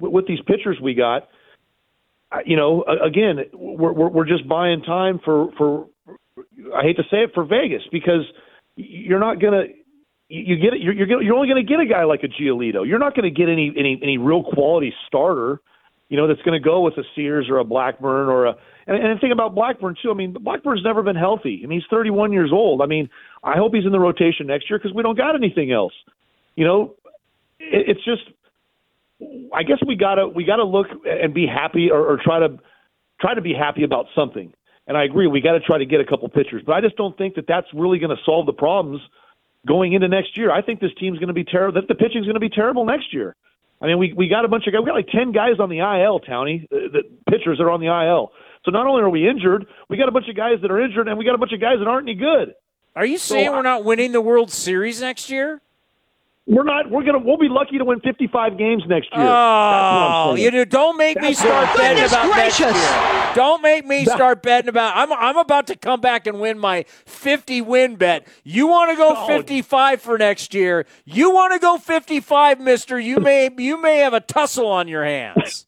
[0.00, 1.28] with these pitchers we got.
[2.44, 5.86] You know, again, we're, we're just buying time for for.
[6.76, 8.24] I hate to say it for Vegas because
[8.76, 9.64] you're not to.
[10.28, 10.80] You get it.
[10.80, 12.86] You're you're, you're only going to get a guy like a Giolito.
[12.86, 15.60] You're not going to get any any any real quality starter
[16.10, 18.56] you know, that's going to go with a Sears or a Blackburn or a.
[18.86, 21.60] And, and the thing about Blackburn too, I mean, Blackburn's never been healthy.
[21.62, 22.82] I mean, he's 31 years old.
[22.82, 23.08] I mean,
[23.44, 25.92] I hope he's in the rotation next year because we don't got anything else.
[26.56, 26.96] You know,
[27.58, 28.22] it, it's just.
[29.54, 32.58] I guess we gotta we gotta look and be happy or, or try to
[33.20, 34.54] try to be happy about something.
[34.86, 36.96] And I agree, we got to try to get a couple pitchers, but I just
[36.96, 39.00] don't think that that's really going to solve the problems
[39.66, 40.50] going into next year.
[40.50, 41.80] I think this team's going to be terrible.
[41.80, 43.36] That the pitching's going to be terrible next year.
[43.82, 44.80] I mean, we we got a bunch of guys.
[44.80, 46.64] We got like ten guys on the IL, Townie.
[46.64, 48.32] Uh, the pitchers that are on the IL.
[48.64, 51.08] So not only are we injured, we got a bunch of guys that are injured,
[51.08, 52.54] and we got a bunch of guys that aren't any good.
[52.94, 55.62] Are you saying we're not winning the World Series next year?
[56.46, 56.90] We're not.
[56.90, 57.18] We're gonna.
[57.20, 59.24] We'll be lucky to win 55 games next year.
[59.24, 62.08] Oh, you know, don't make me That's what start betting saying.
[62.08, 63.32] about Goodness next year.
[63.36, 64.96] Don't make me start betting about.
[64.96, 68.26] I'm I'm about to come back and win my 50 win bet.
[68.42, 69.26] You want to go Oh.
[69.28, 70.86] 55 for next year?
[71.04, 72.98] You want to go 55, Mister?
[72.98, 75.66] You may you may have a tussle on your hands.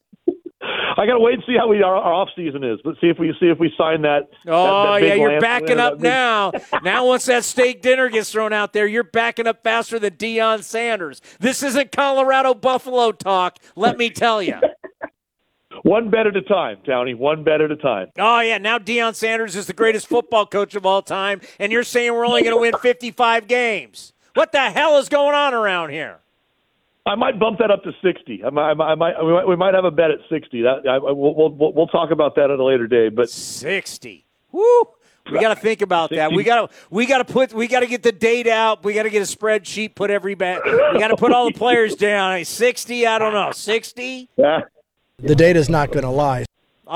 [0.96, 2.78] I got to wait and see how we our, our off season is.
[2.84, 4.28] Let's see if we see if we sign that.
[4.46, 6.52] Oh that, that oh, yeah, you're backing up big- now.
[6.82, 10.62] now once that steak dinner gets thrown out there, you're backing up faster than Deion
[10.62, 11.20] Sanders.
[11.40, 13.58] This isn't Colorado Buffalo talk.
[13.76, 14.56] Let me tell you.
[15.82, 17.16] One bet at a time, Townie.
[17.16, 18.08] One bet at a time.
[18.18, 21.82] Oh yeah, now Deion Sanders is the greatest football coach of all time, and you're
[21.82, 24.12] saying we're only going to win 55 games.
[24.34, 26.21] What the hell is going on around here?
[27.04, 28.44] I might bump that up to 60.
[28.44, 28.70] I might.
[28.70, 30.62] I might, I might we, might have a bet at 60.
[30.62, 33.08] That I, we'll, we'll we'll we'll talk about that at a later day.
[33.08, 34.24] But 60.
[34.52, 34.82] Woo!
[35.30, 36.32] We got to think about that.
[36.32, 38.84] We got to we got to put we got to get the date out.
[38.84, 39.94] We got to get a spreadsheet.
[39.94, 40.60] Put every bet.
[40.64, 42.36] We got to put all the players down.
[42.36, 43.06] Hey, 60.
[43.06, 43.52] I don't know.
[43.52, 44.28] 60.
[44.36, 44.60] Yeah.
[45.18, 46.44] The data's not going to lie.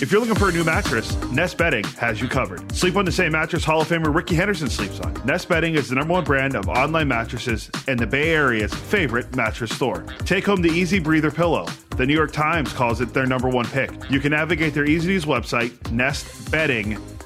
[0.00, 2.74] If you're looking for a new mattress, Nest Bedding has you covered.
[2.74, 5.14] Sleep on the same mattress Hall of Famer Rickey Henderson sleeps on.
[5.24, 9.34] Nest Bedding is the number one brand of online mattresses and the Bay Area's favorite
[9.36, 10.04] mattress store.
[10.24, 11.66] Take home the Easy Breather pillow.
[11.96, 13.90] The New York Times calls it their number one pick.
[14.10, 15.72] You can navigate their easy to use website,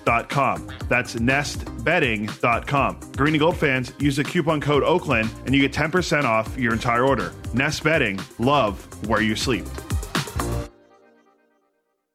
[0.09, 0.69] nestbedding.com.
[0.89, 3.01] That's nestbedding.com.
[3.17, 6.73] Green and Gold fans use the coupon code Oakland and you get 10% off your
[6.73, 7.33] entire order.
[7.55, 9.65] Nest Bedding, love where you sleep.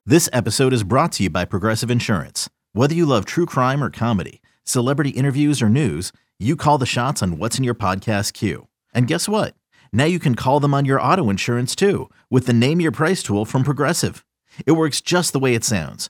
[0.06, 2.50] This episode is brought to you by Progressive Insurance.
[2.74, 7.24] Whether you love true crime or comedy, celebrity interviews or news, you call the shots
[7.24, 8.68] on what's in your podcast queue.
[8.94, 9.56] And guess what?
[9.94, 13.24] Now you can call them on your auto insurance too with the Name Your Price
[13.24, 14.26] tool from Progressive.
[14.66, 16.10] It works just the way it sounds.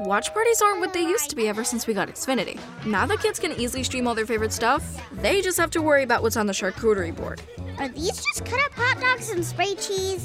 [0.00, 2.58] Watch parties aren't what they used to be ever since we got Xfinity.
[2.86, 4.82] Now that kids can easily stream all their favorite stuff,
[5.20, 7.42] they just have to worry about what's on the charcuterie board.
[7.78, 10.24] Are these just cut up hot dogs and spray cheese?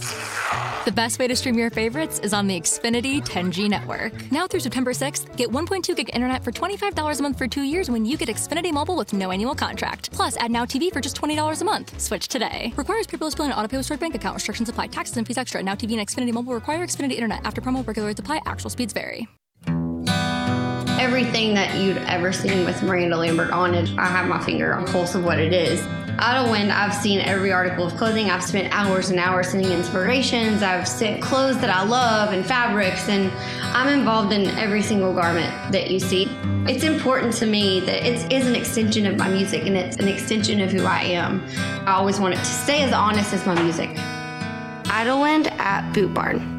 [0.83, 4.31] The best way to stream your favorites is on the Xfinity 10G network.
[4.31, 7.89] Now through September 6th, get 1.2 gig internet for $25 a month for two years
[7.89, 10.11] when you get Xfinity Mobile with no annual contract.
[10.11, 11.99] Plus, add Now TV for just $20 a month.
[11.99, 12.73] Switch today.
[12.75, 14.35] Requires paperless bill and auto pay with stored bank account.
[14.35, 14.87] Restrictions apply.
[14.87, 15.61] Taxes and fees extra.
[15.63, 17.41] Now TV and Xfinity Mobile require Xfinity internet.
[17.45, 18.41] After promo, regular rates apply.
[18.45, 19.27] Actual speeds vary.
[20.97, 24.85] Everything that you'd ever seen with Miranda Lambert on it, I have my finger on
[24.85, 25.85] the pulse of what it is.
[26.19, 28.29] Out of Wind, I've seen every article of clothing.
[28.29, 30.63] I've spent hours and hours sending inspirations.
[30.63, 33.29] I've sent clothes that I love and fabrics, and
[33.75, 36.29] I'm involved in every single garment that you see.
[36.67, 40.07] It's important to me that it is an extension of my music and it's an
[40.07, 41.45] extension of who I am.
[41.85, 43.89] I always want it to stay as honest as my music.
[44.85, 46.54] Idyllwind at Boot Barn.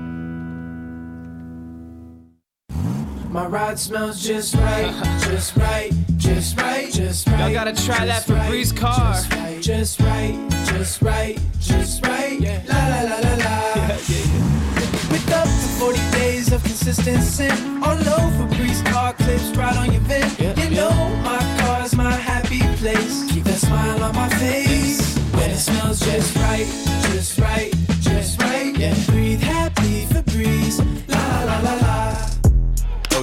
[3.37, 7.41] My ride smells just right, just right, just right, just right.
[7.41, 9.13] Y'all gotta try that Febreze car.
[9.13, 12.41] Just right, just right, just right, just right.
[12.41, 12.63] Yeah.
[12.67, 13.77] La la la la la.
[14.09, 17.61] Yeah, yeah, With up to 40 days of consistent scent.
[17.85, 20.41] All over Febreze car clips right on your vent.
[20.41, 23.31] You know my car's my happy place.
[23.31, 25.15] Keep that smile on my face.
[25.35, 26.67] When it smells just right,
[27.13, 27.71] just right,
[28.01, 28.75] just right.
[28.79, 28.95] Yeah.
[29.09, 30.79] Breathe happy Febreze.
[31.11, 31.96] La la la la.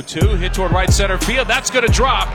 [0.06, 1.48] 0-2, hit toward right center field.
[1.48, 2.28] That's going to drop.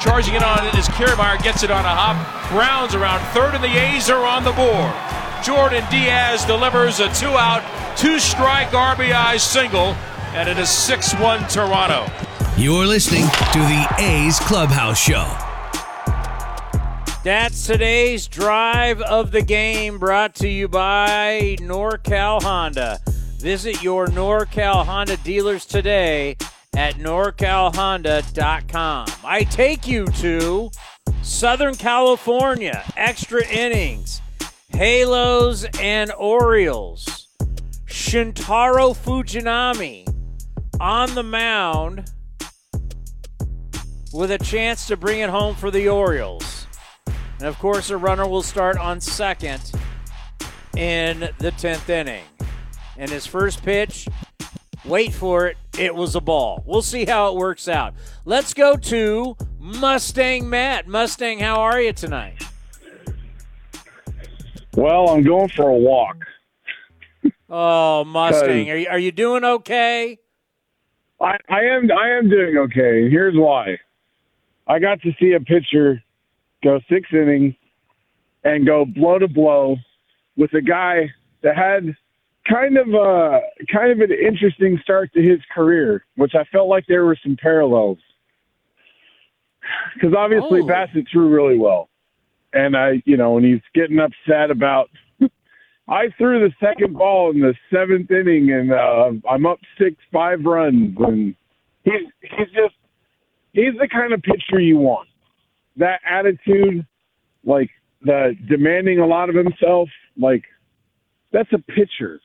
[0.00, 2.50] Charging it on it is Kiermaier, gets it on a hop.
[2.50, 4.92] Browns around third, and the A's are on the board.
[5.44, 7.62] Jordan Diaz delivers a two-out,
[7.96, 9.94] two-strike RBI single,
[10.34, 12.10] and it is 6-1 Toronto.
[12.56, 15.26] You're listening to the A's Clubhouse Show.
[17.24, 22.98] That's today's drive of the game brought to you by NorCal Honda.
[23.38, 26.36] Visit your NorCal Honda dealers today
[26.76, 29.08] at norcalhonda.com.
[29.24, 30.70] I take you to
[31.22, 34.22] Southern California, extra innings,
[34.68, 37.28] Halos and Orioles.
[37.86, 40.08] Shintaro Fujinami
[40.80, 42.10] on the mound
[44.12, 46.66] with a chance to bring it home for the Orioles.
[47.38, 49.72] And of course, a runner will start on second
[50.76, 52.24] in the 10th inning.
[52.96, 54.08] And his first pitch
[54.84, 55.56] Wait for it.
[55.78, 56.62] It was a ball.
[56.66, 57.94] We'll see how it works out.
[58.24, 60.88] Let's go to Mustang Matt.
[60.88, 62.42] Mustang, how are you tonight?
[64.74, 66.16] Well, I'm going for a walk.
[67.48, 70.18] Oh, Mustang, are you, are you doing okay?
[71.20, 73.08] I, I am I am doing okay.
[73.08, 73.78] Here's why.
[74.66, 76.02] I got to see a pitcher
[76.64, 77.54] go six innings
[78.42, 79.76] and go blow to blow
[80.36, 81.10] with a guy
[81.42, 81.94] that had
[82.48, 83.40] kind of a
[83.72, 87.36] kind of an interesting start to his career, which I felt like there were some
[87.40, 87.98] parallels.
[89.94, 90.66] Because obviously Oh.
[90.66, 91.88] Bassitt threw really well,
[92.52, 94.90] and I, you know, when he's getting upset about,
[95.88, 100.44] I threw the second ball in the seventh inning, and uh, I'm up six five
[100.44, 101.34] runs, and
[101.84, 102.74] he's he's just
[103.52, 105.08] he's the kind of pitcher you want.
[105.76, 106.84] That attitude,
[107.44, 107.70] like
[108.02, 109.88] the demanding a lot of himself,
[110.18, 110.42] like
[111.32, 112.20] that's a pitcher.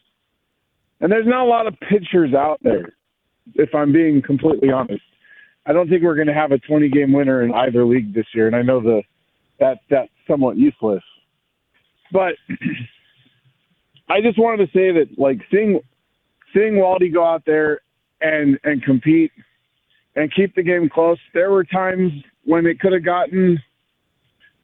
[1.00, 2.94] And there's not a lot of pitchers out there,
[3.56, 5.04] if I'm being completely honest.
[5.66, 8.26] I don't think we're going to have a 20 game winner in either league this
[8.34, 9.02] year, and I know the
[9.60, 11.04] that that's somewhat useless.
[12.12, 12.36] But
[14.10, 15.80] I just wanted to say that, like seeing
[16.54, 17.82] seeing Waldy go out there
[18.22, 19.32] and and compete
[20.16, 21.20] and keep the game close.
[21.34, 22.12] There were times
[22.46, 23.60] when it could have gotten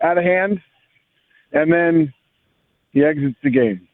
[0.02, 0.60] out of hand,
[1.52, 2.14] and then
[2.92, 3.88] he exits the game.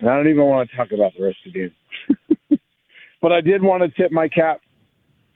[0.00, 2.58] And I don't even want to talk about the rest of the game.
[3.22, 4.60] but I did want to tip my cap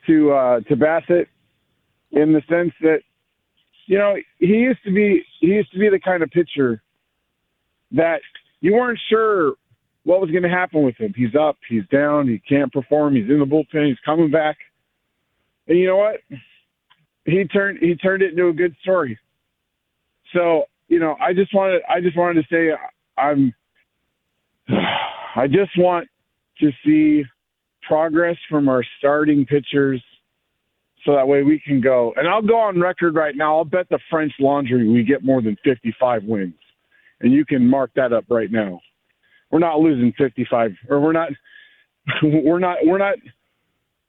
[0.06, 1.26] to uh, to Bassitt
[2.12, 3.00] in the sense that
[3.86, 6.82] you know he used to be he used to be the kind of pitcher
[7.92, 8.20] that
[8.60, 9.54] you weren't sure
[10.04, 11.12] what was going to happen with him.
[11.16, 14.56] He's up, he's down, he can't perform, he's in the bullpen, he's coming back.
[15.66, 16.16] And you know what?
[17.24, 19.18] He turned he turned it into a good story.
[20.32, 22.70] So, you know, I just wanted I just wanted to say
[23.16, 23.54] I'm
[25.36, 26.08] I just want
[26.60, 27.24] to see
[27.82, 30.02] progress from our starting pitchers
[31.04, 32.14] so that way we can go.
[32.16, 33.58] And I'll go on record right now.
[33.58, 36.54] I'll bet the French Laundry we get more than 55 wins.
[37.20, 38.80] And you can mark that up right now.
[39.50, 41.30] We're not losing 55 or we're not
[42.22, 43.16] we're not we're not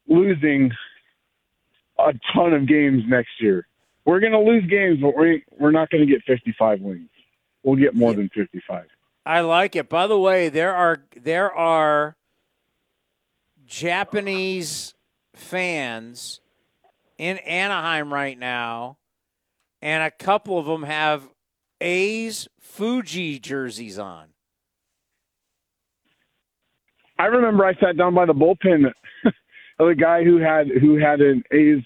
[0.07, 0.71] losing
[1.99, 3.67] a ton of games next year.
[4.05, 7.09] We're going to lose games, but we we're not going to get 55 wins.
[7.63, 8.85] We'll get more than 55.
[9.25, 9.89] I like it.
[9.89, 12.15] By the way, there are there are
[13.65, 14.93] Japanese
[15.33, 16.41] fans
[17.17, 18.97] in Anaheim right now,
[19.81, 21.27] and a couple of them have
[21.81, 24.27] A's Fuji jerseys on.
[27.17, 28.91] I remember I sat down by the bullpen
[29.79, 31.83] of a guy who had who had an A's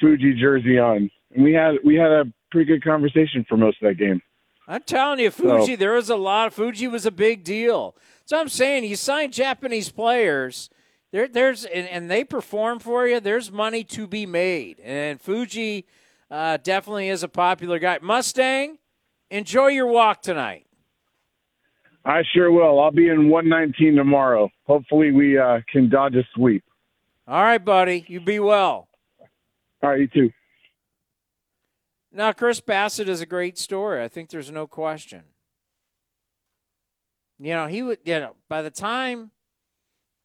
[0.00, 3.88] Fuji jersey on, and we had we had a pretty good conversation for most of
[3.88, 4.20] that game.
[4.68, 6.48] I'm telling you, Fuji, So- there was a lot.
[6.48, 7.94] of Fuji was a big deal.
[8.24, 10.68] So I'm saying, you sign Japanese players,
[11.12, 13.20] there, there's and, and they perform for you.
[13.20, 15.86] There's money to be made, and Fuji
[16.30, 18.00] uh, definitely is a popular guy.
[18.02, 18.78] Mustang,
[19.30, 20.66] enjoy your walk tonight.
[22.04, 22.80] I sure will.
[22.80, 24.50] I'll be in 119 tomorrow.
[24.66, 26.64] Hopefully, we uh, can dodge a sweep.
[27.28, 28.88] All right, buddy, you be well.
[29.82, 30.30] All right, you too.
[32.12, 34.02] Now, Chris Bassitt is a great story.
[34.02, 35.24] I think there's no question.
[37.38, 39.30] You know, he would, you know, by the time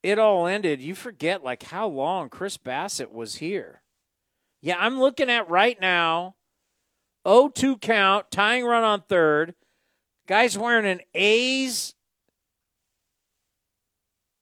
[0.02, 3.82] it all ended, you forget like how long Chris Bassitt was here.
[4.62, 6.36] Yeah, I'm looking at right now
[7.28, 9.56] 0 2 count, tying run on third.
[10.28, 11.96] Guy's wearing an A's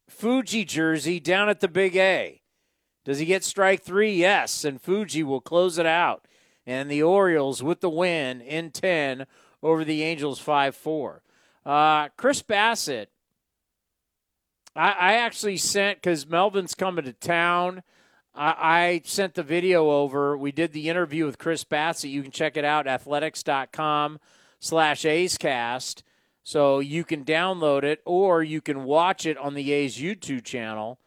[0.08, 2.42] Fuji jersey down at the Big A.
[3.06, 4.14] Does he get strike three?
[4.14, 6.28] Yes, and Fuji will close it out.
[6.70, 9.26] And the Orioles with the win in 10
[9.64, 11.24] over the Angels 5 4.
[11.66, 13.08] Uh, Chris Bassitt,
[14.76, 17.82] I, I actually sent, because Melvin's coming to town,
[18.36, 20.38] I, I sent the video over.
[20.38, 22.12] We did the interview with Chris Bassitt.
[22.12, 24.20] You can check it out, at athletics.com
[24.60, 26.04] slash A'scast.
[26.44, 31.00] So you can download it or you can watch it on the A's YouTube channel.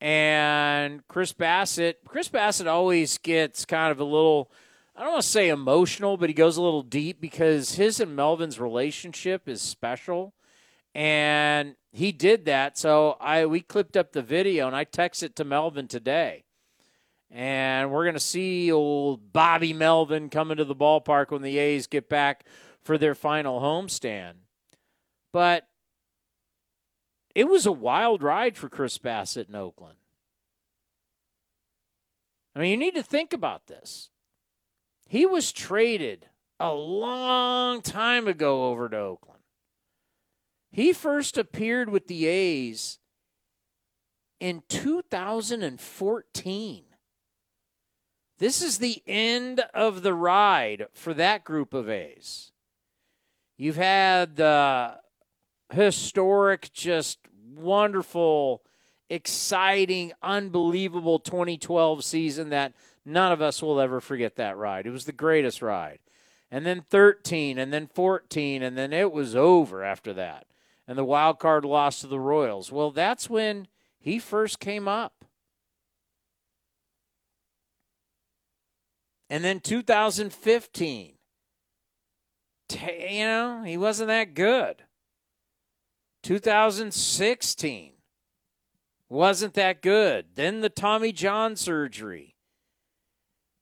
[0.00, 4.52] And Chris Bassitt, Chris Bassitt always gets kind of a little,
[4.98, 8.16] I don't want to say emotional, but he goes a little deep because his and
[8.16, 10.34] Melvin's relationship is special.
[10.92, 12.76] And he did that.
[12.76, 16.42] So I we clipped up the video and I texted to Melvin today.
[17.30, 21.86] And we're going to see old Bobby Melvin coming to the ballpark when the A's
[21.86, 22.44] get back
[22.82, 24.32] for their final homestand.
[25.32, 25.68] But
[27.36, 29.98] it was a wild ride for Chris Bassitt in Oakland.
[32.56, 34.10] I mean, you need to think about this.
[35.08, 36.26] He was traded
[36.60, 39.40] a long time ago over to Oakland.
[40.70, 42.98] He first appeared with the A's
[44.38, 46.84] in 2014.
[48.38, 52.52] This is the end of the ride for that group of A's.
[53.56, 54.98] You've had the
[55.72, 57.18] historic, just
[57.56, 58.62] wonderful,
[59.08, 62.74] exciting, unbelievable 2012 season that
[63.08, 64.86] none of us will ever forget that ride.
[64.86, 65.98] It was the greatest ride.
[66.50, 70.46] And then 13, and then 14, and then it was over after that.
[70.86, 72.72] And the wild card lost to the Royals.
[72.72, 75.24] Well, that's when he first came up.
[79.28, 81.14] And then 2015.
[82.68, 84.82] T- you know, he wasn't that good.
[86.22, 87.92] 2016
[89.08, 90.26] wasn't that good.
[90.34, 92.34] Then the Tommy John surgery.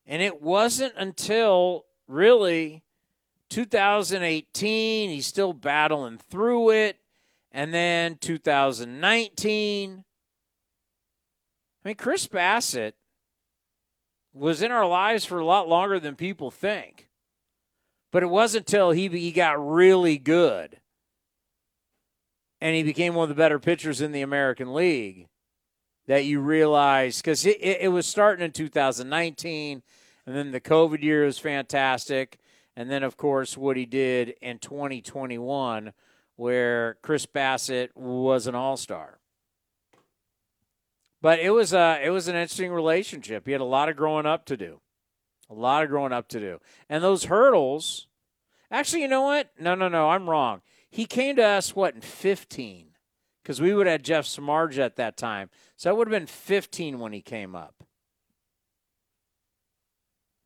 [0.07, 2.82] And it wasn't until really
[3.50, 6.98] 2018, he's still battling through it.
[7.52, 10.04] And then 2019.
[11.84, 12.92] I mean, Chris Bassitt
[14.34, 17.09] was in our lives for a lot longer than people think.
[18.12, 20.80] But it wasn't until he, he got really good
[22.61, 25.28] and he became one of the better pitchers in the American League
[26.07, 29.82] that you realize because it, it, it was starting in 2019,
[30.27, 32.39] and then the COVID year was fantastic,
[32.77, 35.93] and then of course what he did in 2021,
[36.35, 39.18] where Chris Bassitt was an All Star.
[41.22, 43.47] But it was a it was an interesting relationship.
[43.47, 44.81] He had a lot of growing up to do,
[45.49, 48.07] a lot of growing up to do, and those hurdles.
[48.70, 49.51] Actually, you know what?
[49.61, 50.11] No, no, no.
[50.11, 50.61] I'm wrong.
[50.91, 52.89] He came to us what in 15
[53.43, 55.51] because we would have had Jeff Samardzija at that time.
[55.77, 57.86] So it would have been 15 when he came up.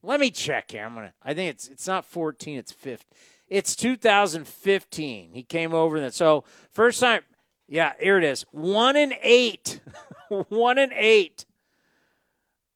[0.03, 0.85] Let me check here.
[0.85, 1.13] I'm gonna.
[1.23, 2.59] I think it's it's not 14.
[2.59, 3.07] It's 15.
[3.49, 5.33] It's 2015.
[5.33, 7.23] He came over and so first time.
[7.69, 8.45] Yeah, here it is.
[8.51, 9.81] One and eight.
[10.49, 11.47] One and eight.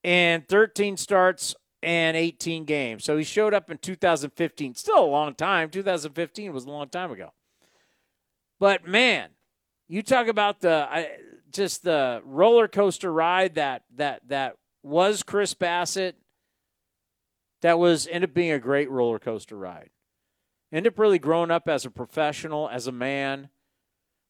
[0.04, 3.04] And 13 starts and 18 games.
[3.04, 4.74] So he showed up in 2015.
[4.74, 5.70] Still a long time.
[5.70, 7.32] 2015 was a long time ago.
[8.60, 9.30] But man,
[9.88, 11.08] you talk about the I,
[11.50, 16.14] just the roller coaster ride that that that was Chris Bassitt.
[17.64, 19.88] That was ended up being a great roller coaster ride.
[20.70, 23.48] Ended up really growing up as a professional, as a man.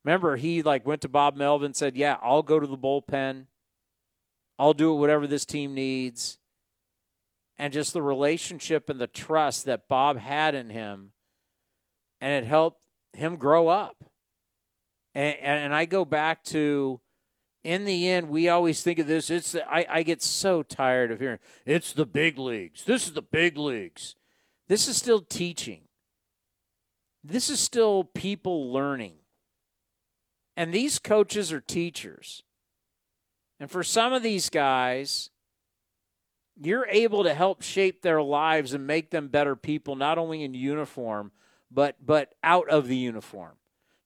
[0.04, 3.46] Remember, he like went to Bob Melvin, said, "Yeah, I'll go to the bullpen.
[4.56, 6.38] I'll do whatever this team needs."
[7.58, 11.10] And just the relationship and the trust that Bob had in him,
[12.20, 14.04] and it helped him grow up.
[15.12, 17.00] And, and I go back to,
[17.64, 19.30] in the end, we always think of this.
[19.30, 22.84] It's I, I get so tired of hearing it's the big leagues.
[22.84, 24.14] This is the big leagues.
[24.68, 25.82] This is still teaching.
[27.24, 29.14] This is still people learning.
[30.56, 32.42] And these coaches are teachers.
[33.58, 35.30] And for some of these guys,
[36.60, 40.54] you're able to help shape their lives and make them better people, not only in
[40.54, 41.32] uniform,
[41.70, 43.54] but but out of the uniform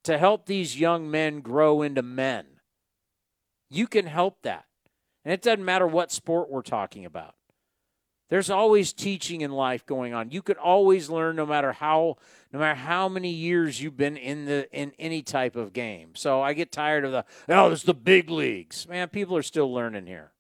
[0.05, 2.47] to help these young men grow into men.
[3.71, 4.65] You can help that.
[5.25, 7.35] And it doesn't matter what sport we're talking about.
[8.31, 10.31] There's always teaching in life going on.
[10.31, 12.19] You can always learn no matter how
[12.53, 16.11] no matter how many years you've been in the in any type of game.
[16.15, 18.87] So I get tired of the oh, it's the big leagues.
[18.87, 20.33] Man, people are still learning here.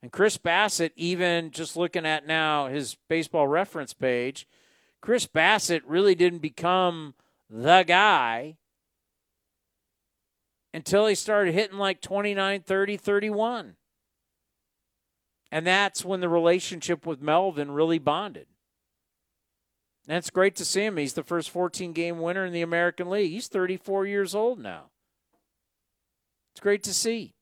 [0.00, 4.46] And Chris Bassitt, even just looking at now his baseball reference page,
[5.00, 7.14] Chris Bassitt really didn't become
[7.50, 8.58] the guy
[10.74, 13.76] until he started hitting like 29, 30, 31.
[15.50, 18.46] And that's when the relationship with Melvin really bonded.
[20.06, 20.96] And it's great to see him.
[20.96, 23.30] He's the first 14 game winner in the American League.
[23.30, 24.84] He's 34 years old now.
[26.52, 27.34] It's great to see.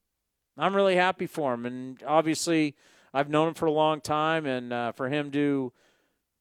[0.59, 1.67] I'm really happy for him.
[1.67, 2.75] And obviously,
[3.13, 4.47] I've known him for a long time.
[4.47, 5.73] And uh, for him to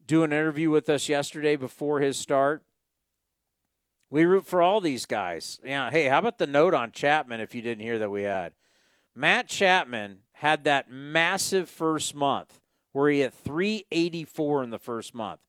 [0.06, 2.64] do an interview with us yesterday before his start,
[4.10, 5.60] we root for all these guys.
[5.64, 5.90] Yeah.
[5.90, 8.54] Hey, how about the note on Chapman if you didn't hear that we had?
[9.16, 12.60] Matt Chapman had that massive first month
[12.92, 15.40] where he hit 384 in the first month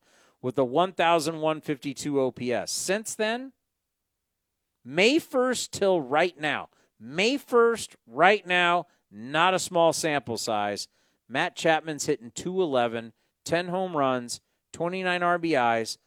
[0.41, 2.71] with a 1,152 OPS.
[2.71, 3.53] Since then,
[4.83, 10.87] May 1st till right now, May 1st, right now, not a small sample size.
[11.29, 14.39] Matt Chapman's hitting 211, 10 home runs,
[14.73, 15.97] 29 RBIs,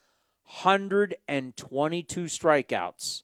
[0.51, 3.23] 122 strikeouts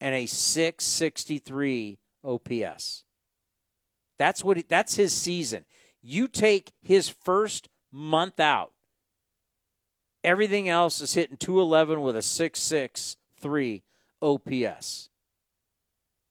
[0.00, 3.02] and a 663 OPS.
[4.16, 5.64] That's what that's his season.
[6.00, 8.70] You take his first month out.
[10.22, 13.82] Everything else is hitting 211 with a 663
[14.22, 15.10] OPS.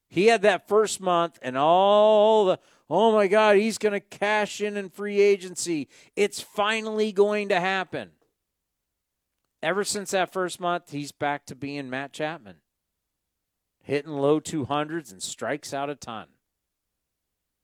[0.07, 2.59] He had that first month and all the
[2.89, 5.89] oh my god, he's going to cash in in free agency.
[6.15, 8.11] It's finally going to happen
[9.65, 12.57] ever since that first month, he's back to being Matt Chapman,
[13.81, 16.27] hitting low 200s and strikes out a ton.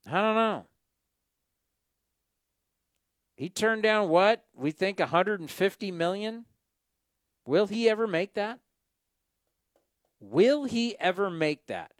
[0.08, 0.66] I don't know.
[3.36, 4.43] He turned down what?
[4.56, 6.45] We think 150 million?
[7.45, 8.60] Will he ever make that?
[10.20, 11.91] Will he ever make that?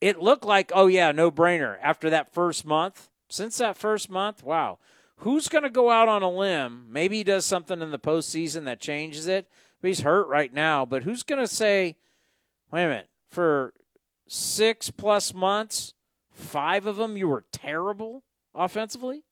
[0.00, 3.10] It looked like, oh yeah, no brainer after that first month.
[3.28, 4.78] Since that first month, wow
[5.22, 6.86] who's going to go out on a limb?
[6.90, 9.48] Maybe he does something in the postseason that changes it.
[9.80, 10.84] He's hurt right now.
[10.84, 11.96] But who's going to say,
[12.70, 13.72] wait a minute, for
[14.28, 15.94] six plus months,
[16.30, 19.24] five of them you were terrible offensively?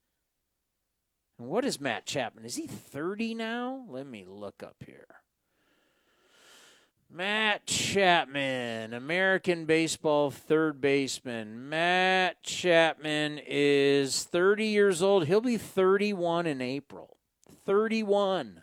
[1.39, 2.45] And what is Matt Chapman?
[2.45, 3.85] Is he 30 now?
[3.89, 5.07] Let me look up here.
[7.13, 11.69] Matt Chapman, American baseball third baseman.
[11.69, 15.27] Matt Chapman is 30 years old.
[15.27, 17.17] He'll be 31 in April.
[17.67, 18.63] 31.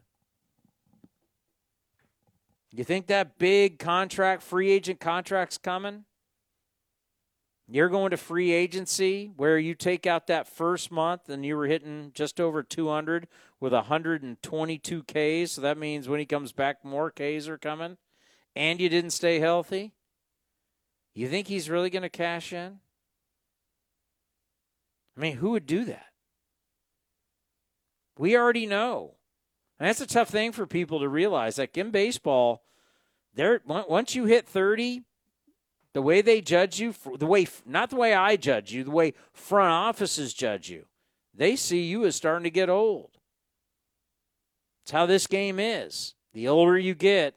[2.71, 6.05] You think that big contract, free agent contract's coming?
[7.67, 11.67] You're going to free agency where you take out that first month and you were
[11.67, 13.27] hitting just over 200
[13.59, 15.51] with 122 Ks.
[15.51, 17.97] So that means when he comes back, more Ks are coming.
[18.57, 19.93] And you didn't stay healthy.
[21.13, 22.79] You think he's really going to cash in?
[25.15, 26.07] I mean, who would do that?
[28.17, 29.13] We already know.
[29.79, 31.59] And that's a tough thing for people to realize.
[31.59, 32.63] Like in baseball,
[33.35, 35.03] there once you hit 30,
[35.93, 39.13] the way they judge you, the way not the way I judge you, the way
[39.33, 40.85] front offices judge you,
[41.31, 43.19] they see you as starting to get old.
[44.81, 46.15] It's how this game is.
[46.33, 47.35] The older you get.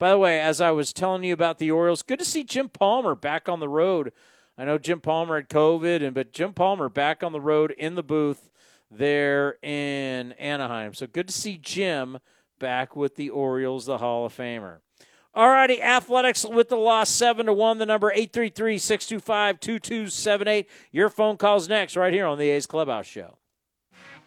[0.00, 2.70] By the way, as I was telling you about the Orioles, good to see Jim
[2.70, 4.14] Palmer back on the road.
[4.56, 7.96] I know Jim Palmer had COVID, and but Jim Palmer back on the road in
[7.96, 8.48] the booth
[8.90, 10.94] there in Anaheim.
[10.94, 12.18] So good to see Jim
[12.58, 14.78] back with the Orioles, the Hall of Famer.
[15.34, 17.76] All righty, athletics with the loss, seven to one.
[17.76, 20.64] The number 833-625-2278.
[20.92, 23.36] Your phone calls next, right here on the A's Clubhouse Show.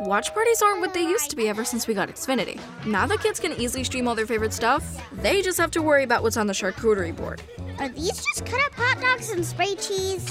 [0.00, 2.60] Watch parties aren't what they used to be ever since we got Xfinity.
[2.86, 6.02] Now that kids can easily stream all their favorite stuff, they just have to worry
[6.02, 7.42] about what's on the charcuterie board.
[7.78, 10.24] Are these just cut up hot dogs and spray cheese?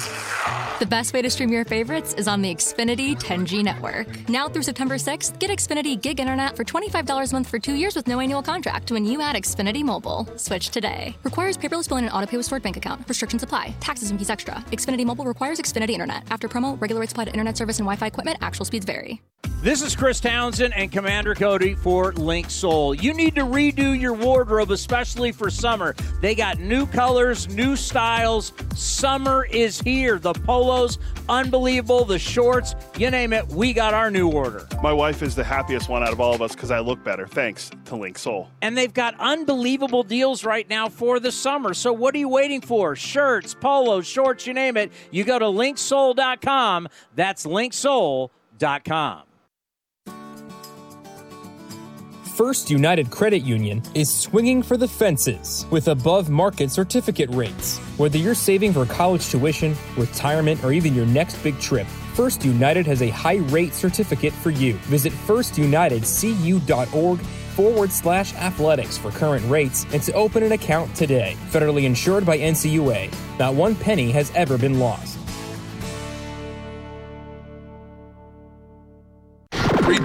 [0.80, 4.30] The best way to stream your favorites is on the Xfinity 10G network.
[4.30, 7.96] Now through September 6th, get Xfinity Gig Internet for $25 a month for two years
[7.96, 10.28] with no annual contract when you add Xfinity Mobile.
[10.38, 11.16] Switch today.
[11.24, 13.08] Requires paperless billing and auto pay with stored bank account.
[13.08, 13.76] Restrictions apply.
[13.80, 14.56] Taxes and fees extra.
[14.72, 16.24] Xfinity Mobile requires Xfinity Internet.
[16.30, 18.38] After promo, regular rates apply to internet service and Wi Fi equipment.
[18.42, 19.22] Actual speeds vary.
[19.62, 23.00] This is Chris Townsend and Commander Cody for Linksoul.
[23.00, 25.96] You need to redo your wardrobe, especially for summer.
[26.20, 28.54] They got new colors, new styles.
[28.74, 30.18] Summer is here.
[30.18, 30.98] The polos,
[31.30, 32.06] unbelievable.
[32.06, 34.68] The shorts, you name it, we got our new order.
[34.82, 37.28] My wife is the happiest one out of all of us because I look better,
[37.28, 38.48] thanks to Linksoul.
[38.64, 41.76] And they've got unbelievable deals right now for the summer.
[41.76, 42.96] So what are you waiting for?
[42.96, 44.92] Shirts, polos, shorts, you name it.
[45.12, 46.88] You go to linksoul.com.
[47.14, 49.22] That's linksoul.com.
[52.42, 57.78] First United Credit Union is swinging for the fences with above market certificate rates.
[57.98, 61.86] Whether you're saving for college tuition, retirement, or even your next big trip,
[62.16, 64.74] First United has a high rate certificate for you.
[64.90, 71.38] Visit firstunitedcu.org forward slash athletics for current rates and to open an account today.
[71.52, 73.14] Federally insured by NCUA.
[73.38, 75.21] Not one penny has ever been lost.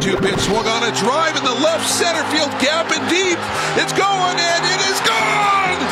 [0.06, 3.38] 3 2 pitch swung on a drive in the left center field gap and deep.
[3.74, 5.82] It's going and it is gone!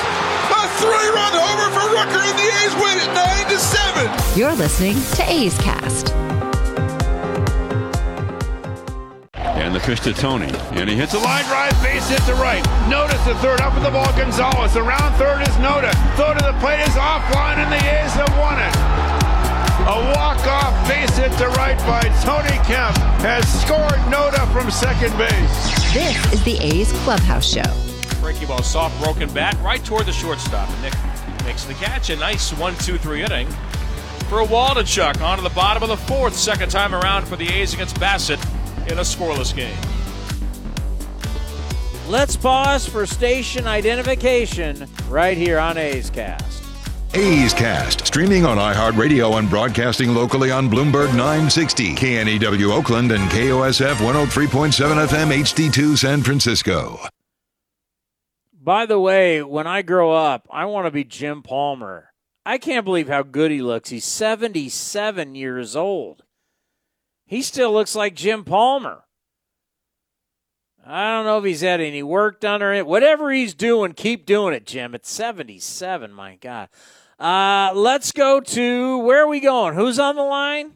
[0.54, 4.38] A three run homer for Rooker and the A's win it 9 to 7.
[4.38, 6.14] You're listening to A's Cast.
[9.34, 10.52] And the pitch to Tony.
[10.78, 12.64] And he hits a line drive, base hit to right.
[12.88, 14.76] Notice the third up with the ball, Gonzalez.
[14.76, 15.90] Around third is Noda.
[16.14, 19.13] Throw to the plate is offline, and the A's have won it.
[19.86, 25.92] A walk-off base hit to right by Tony Kemp has scored Noda from second base.
[25.92, 28.18] This is the A's Clubhouse Show.
[28.22, 30.70] Breaking ball, soft broken bat, right toward the shortstop.
[30.70, 32.08] And Nick makes the catch.
[32.08, 33.46] A nice one, two, three inning
[34.30, 36.34] for a Waldichuk onto the bottom of the fourth.
[36.34, 38.42] Second time around for the A's against Bassitt
[38.90, 39.76] in a scoreless game.
[42.08, 46.63] Let's pause for station identification right here on A's Cast.
[47.16, 53.94] A's Cast, streaming on iHeartRadio and broadcasting locally on Bloomberg 960, KNEW Oakland, and KOSF
[53.94, 56.98] 103.7 FM HD2 San Francisco.
[58.52, 62.12] By the way, when I grow up, I want to be Jim Palmer.
[62.44, 63.90] I can't believe how good he looks.
[63.90, 66.24] He's 77 years old.
[67.26, 69.04] He still looks like Jim Palmer.
[70.86, 72.84] I don't know if he's had any work done or.
[72.84, 74.94] Whatever he's doing, keep doing it, Jim.
[74.94, 76.68] It's 77, my God.
[77.18, 79.74] Uh, let's go to where are we going?
[79.74, 80.72] Who's on the line?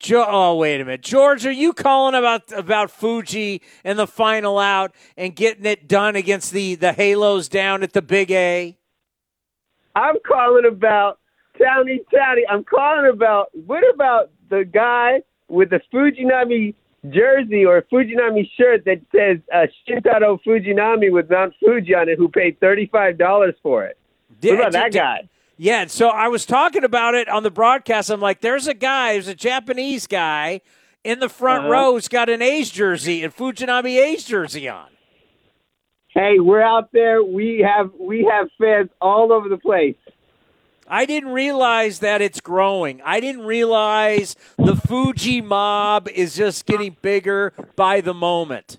[0.00, 1.46] Jo- oh, wait a minute, George.
[1.46, 6.52] Are you calling about about Fuji and the final out and getting it done against
[6.52, 8.76] the the Halos down at the Big A?
[9.94, 11.20] I'm calling about
[11.58, 12.42] Towny Towny.
[12.50, 16.74] I'm calling about what about the guy with the Fujinami
[17.10, 22.28] jersey or Fujinami shirt that says uh, Shintaro Fujinami with Mount Fuji on it who
[22.28, 23.98] paid $35 for it.
[24.42, 25.28] What about that guy?
[25.56, 28.10] Yeah, so I was talking about it on the broadcast.
[28.10, 30.60] I'm like, there's a guy, there's a Japanese guy
[31.04, 31.72] in the front Uh-huh.
[31.72, 34.86] row who's got an A's jersey and Fujinami A's jersey on.
[36.08, 37.22] Hey, we're out there.
[37.24, 39.96] We have we have fans all over the place.
[40.86, 43.00] I didn't realize that it's growing.
[43.02, 48.78] I didn't realize the Fuji mob is just getting bigger by the moment.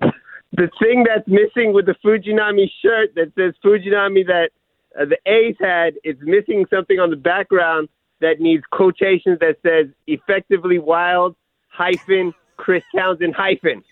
[0.00, 4.50] The thing that's missing with the Fujinami shirt that says Fujinami that
[4.98, 7.88] uh, the A's had is missing something on the background
[8.20, 11.34] that needs quotations that says effectively wild
[11.68, 13.82] hyphen Chris Townsend hyphen.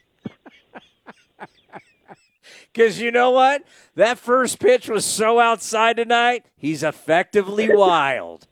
[2.73, 3.63] Because you know what?
[3.97, 8.47] That first pitch was so outside tonight, he's effectively wild.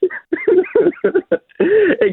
[0.00, 0.10] it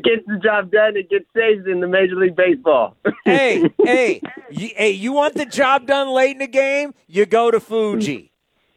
[0.04, 0.98] gets the job done.
[0.98, 2.98] It gets saved in the Major League Baseball.
[3.26, 6.94] hey, hey, you, hey, you want the job done late in the game?
[7.08, 8.32] You go to Fuji.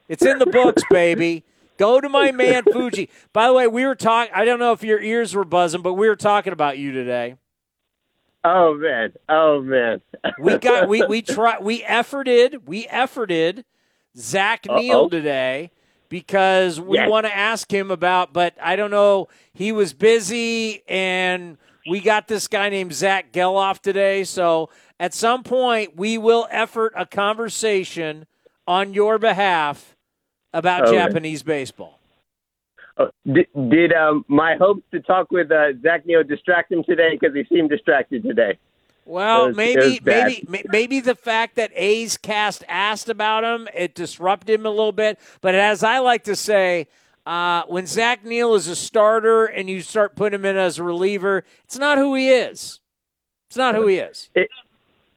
[0.09, 1.45] It's in the books, baby.
[1.79, 3.11] Go to my man Fuji.
[3.33, 4.33] By the way, we were talking.
[4.35, 7.37] I don't know if your ears were buzzing, but we were talking about you today.
[8.49, 9.13] Oh man!
[9.29, 10.01] Oh man!
[10.39, 13.65] We got we we try we efforted we efforted
[14.17, 15.09] Zach Neal Uh-oh.
[15.09, 15.73] today
[16.09, 17.11] because we Yes.
[17.11, 19.27] want to ask him about, but I don't know.
[19.53, 21.59] He was busy, and
[21.91, 24.23] we got this guy named Zach Gelof today.
[24.23, 24.71] So
[25.01, 28.27] at some point, we will effort a conversation
[28.69, 29.97] on your behalf
[30.53, 30.97] about oh, Okay.
[30.99, 31.99] Japanese baseball.
[32.99, 37.19] Oh, did, did um, my hopes to talk with uh, Zach Neal distract him today
[37.19, 38.59] because he seemed distracted today?
[39.05, 44.61] Well, was- maybe, maybe, maybe the fact that A's cast asked about him it disrupted
[44.61, 45.21] him a little bit.
[45.41, 46.89] But as I like to say,
[47.27, 50.83] uh, when Zach Neal is a starter and you start putting him in as a
[50.83, 52.81] reliever, it's not who he is.
[53.49, 54.31] It's not who he is.
[54.35, 54.49] It,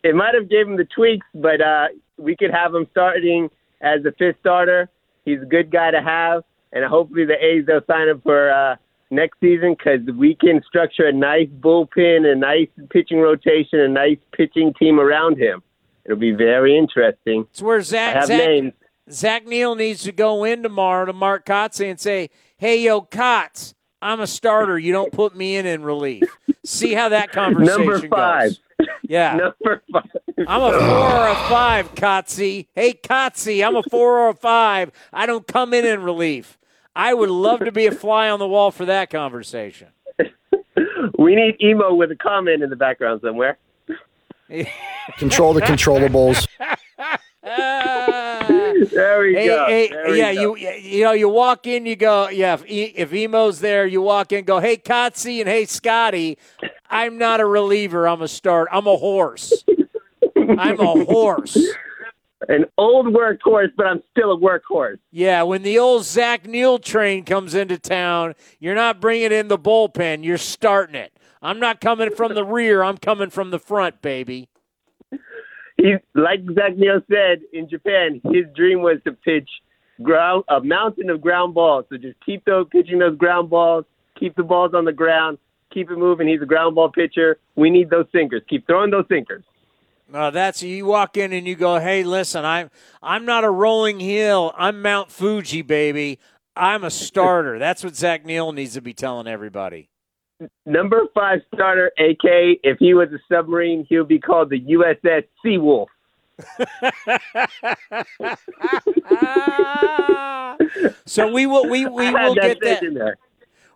[0.03, 3.49] it might have gave him the tweaks, but uh, we could have him starting
[3.81, 4.89] as a fifth starter.
[5.25, 6.43] He's a good guy to have,
[6.73, 8.75] and hopefully the A's they'll sign him for uh,
[9.11, 14.17] next season because we can structure a nice bullpen, a nice pitching rotation, a nice
[14.31, 15.61] pitching team around him.
[16.05, 17.45] It'll be very interesting.
[17.51, 18.73] It's where I Zach have Zach, names.
[19.11, 23.73] Zach Neal needs to go in tomorrow to Mark Kotsay and say, "Hey, yo, Kotz,
[24.01, 24.77] I'm a starter.
[24.79, 26.23] You don't put me in in relief."
[26.65, 28.49] See how that conversation Number five.
[28.51, 28.59] goes.
[29.03, 29.35] Yeah.
[29.63, 30.03] Number five.
[30.47, 32.67] I'm a four or a five, Kotsay.
[32.73, 34.91] Hey, Kotsay, I'm a four or a five.
[35.11, 36.58] I don't come in in relief.
[36.95, 39.87] I would love to be a fly on the wall for that conversation.
[41.17, 43.57] We need emo with a comment in the background somewhere.
[45.17, 46.47] Control the controllables.
[47.41, 49.65] There we Hey, go.
[49.67, 50.55] hey, There we yeah, go.
[50.55, 52.53] you you know you walk in, you go, yeah.
[52.53, 56.37] If, if Emo's there, you walk in, go, hey, Kotsay, and hey, Scotty,
[56.89, 58.07] I'm not a reliever.
[58.07, 58.67] I'm a start.
[58.71, 59.63] I'm a horse.
[60.37, 61.57] I'm a horse.
[62.47, 64.99] An old workhorse, but I'm still a workhorse.
[65.11, 69.59] Yeah, when the old Zach Neal train comes into town, you're not bringing in the
[69.59, 70.23] bullpen.
[70.23, 71.11] You're starting it.
[71.41, 72.81] I'm not coming from the rear.
[72.81, 74.47] I'm coming from the front, baby.
[75.77, 79.49] He, like Zach Neal said in Japan, his dream was to pitch
[80.01, 81.85] ground a mountain of ground balls.
[81.89, 83.85] So just keep those pitching those ground balls,
[84.17, 85.37] keep the balls on the ground,
[85.73, 86.27] keep it moving.
[86.27, 87.37] He's a ground ball pitcher.
[87.55, 88.41] We need those sinkers.
[88.49, 89.43] Keep throwing those sinkers.
[90.11, 93.99] No, that's you walk in and you go, "Hey, listen, I'm I'm not a rolling
[93.99, 94.53] hill.
[94.57, 96.19] I'm Mount Fuji, baby.
[96.55, 99.89] I'm a starter." That's what Zach Neal needs to be telling everybody.
[100.65, 102.59] Number five starter, AK.
[102.63, 105.87] If he was a submarine, he would be called the USS Seawolf.
[111.05, 113.15] So we will we we will get that.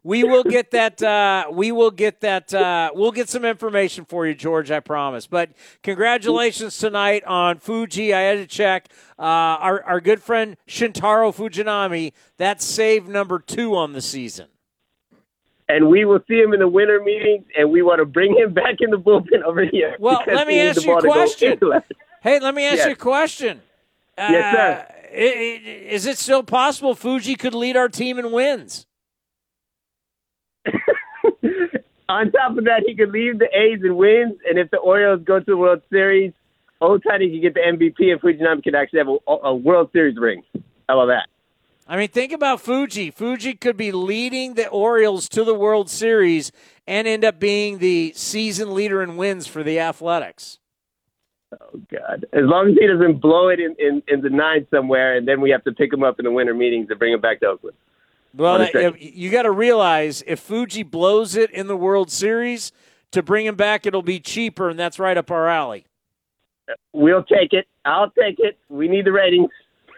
[0.05, 1.01] We will get that.
[1.01, 2.53] Uh, we will get that.
[2.53, 4.69] Uh, we'll get some information for you, George.
[4.69, 5.27] I promise.
[5.27, 5.51] But
[5.81, 8.13] congratulations tonight on Fuji.
[8.13, 8.89] I had to check.
[9.17, 12.11] Uh, our our good friend Shintaro Fujinami.
[12.37, 14.47] That's save number two on the season.
[15.69, 18.53] And we will see him in the winter meetings, and we want to bring him
[18.53, 19.95] back in the bullpen over here.
[19.97, 21.59] Well, let me ask you a ball to go question.
[22.21, 22.85] Hey, let me ask Yes.
[22.87, 23.61] you a question.
[24.17, 24.85] Yes, sir.
[24.89, 28.85] Uh, Is it still possible Fuji could lead our team in wins?
[32.09, 35.21] On top of that, he could leave the A's and wins, and if the Orioles
[35.23, 36.33] go to the World Series,
[36.81, 40.43] Ohtani could get the MVP, and Fujinami could actually have a, a World Series ring.
[40.89, 41.29] How about that?
[41.87, 43.11] I mean, think about Fuji.
[43.11, 46.51] Fuji could be leading the Orioles to the World Series
[46.87, 50.59] and end up being the season leader in wins for the Athletics.
[51.53, 52.25] Oh God!
[52.33, 55.39] As long as he doesn't blow it in, in, in the nine somewhere, and then
[55.39, 57.47] we have to pick him up in the winter meetings and bring him back to
[57.47, 57.77] Oakland.
[58.35, 62.71] Well, What if- you got to realize if Fuji blows it in the World Series,
[63.11, 65.85] to bring him back, it'll be cheaper, and that's right up our alley.
[66.93, 67.67] We'll take it.
[67.85, 68.57] I'll take it.
[68.69, 69.51] We need the ratings.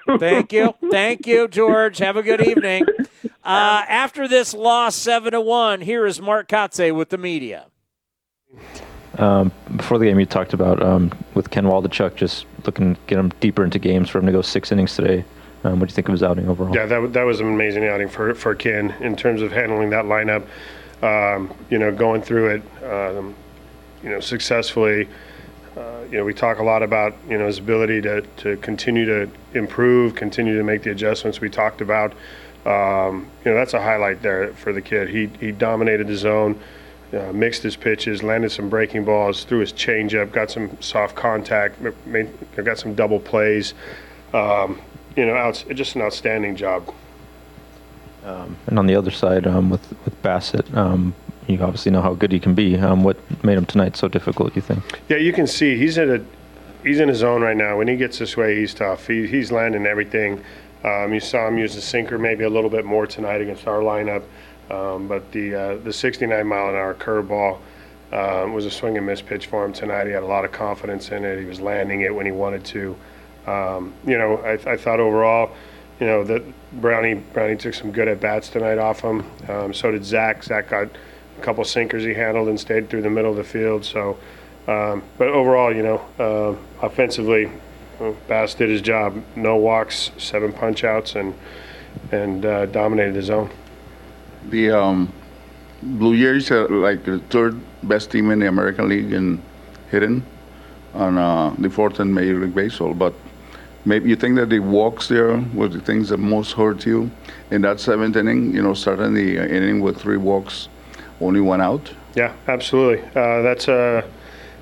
[0.19, 0.75] Thank you.
[0.91, 1.97] Thank you, George.
[1.99, 2.85] Have a good evening.
[3.43, 7.67] Uh, after this loss, 7 to 1, here is Mark Kotsay with the media.
[9.19, 13.19] Um, before the game, you talked about um, with Ken Waldichuk just looking to get
[13.19, 15.25] him deeper into games for him to go six innings today.
[15.65, 16.75] Um, what do you think of his outing overall?
[16.75, 20.05] Yeah, that, that was an amazing outing for, for Ken in terms of handling that
[20.05, 20.45] lineup.
[21.01, 23.35] Um, you know, going through it, um,
[24.03, 25.09] you know, successfully.
[25.75, 29.05] Uh, you know, we talk a lot about you know his ability to, to continue
[29.05, 32.13] to improve, continue to make the adjustments we talked about.
[32.65, 35.09] Um, you know, that's a highlight there for the kid.
[35.09, 36.59] He he dominated the zone,
[37.11, 41.81] uh, mixed his pitches, landed some breaking balls, threw his changeup, got some soft contact,
[42.05, 43.73] made, got some double plays.
[44.33, 44.79] Um,
[45.15, 46.93] you know, out, just an outstanding job.
[48.23, 51.13] Um, and on the other side, um, with with Bassitt, um,
[51.47, 52.75] you obviously know how good he can be.
[52.77, 54.55] Um, what made him tonight so difficult?
[54.55, 54.99] You think?
[55.09, 56.25] Yeah, you can see he's in a
[56.83, 57.77] he's in his zone right now.
[57.77, 59.07] When he gets this way, he's tough.
[59.07, 60.43] He, he's landing everything.
[60.83, 63.79] Um, you saw him use the sinker maybe a little bit more tonight against our
[63.79, 64.23] lineup,
[64.69, 67.59] um, but the uh, the 69 mile an hour curveball
[68.11, 70.05] um, was a swing and miss pitch for him tonight.
[70.07, 71.39] He had a lot of confidence in it.
[71.39, 72.95] He was landing it when he wanted to.
[73.47, 75.51] Um, you know, I, I thought overall
[75.99, 76.43] you know that
[76.73, 79.25] Brownie Brownie took some good at bats tonight off him.
[79.47, 80.43] Um, so did Zach.
[80.43, 80.87] Zach got
[81.37, 83.85] a couple sinkers he handled and stayed through the middle of the field.
[83.85, 84.17] So,
[84.67, 87.51] um, but overall, you know, uh, offensively,
[88.27, 89.21] Bass did his job.
[89.35, 91.33] No walks, seven punch outs, and
[92.11, 93.49] and uh, dominated the zone.
[94.49, 95.11] The um,
[95.81, 99.41] Blue Jays are like the third best team in the American League in
[99.91, 100.25] hitting,
[100.93, 102.93] and uh, the fourth in Major League Baseball.
[102.93, 103.13] But
[103.85, 107.09] maybe you think that the walks there were the things that most hurt you
[107.51, 108.53] in that seventh inning.
[108.53, 110.67] You know, starting the inning with three walks,
[111.21, 111.93] only one out.
[112.15, 113.03] Yeah, absolutely.
[113.09, 114.03] Uh, that's a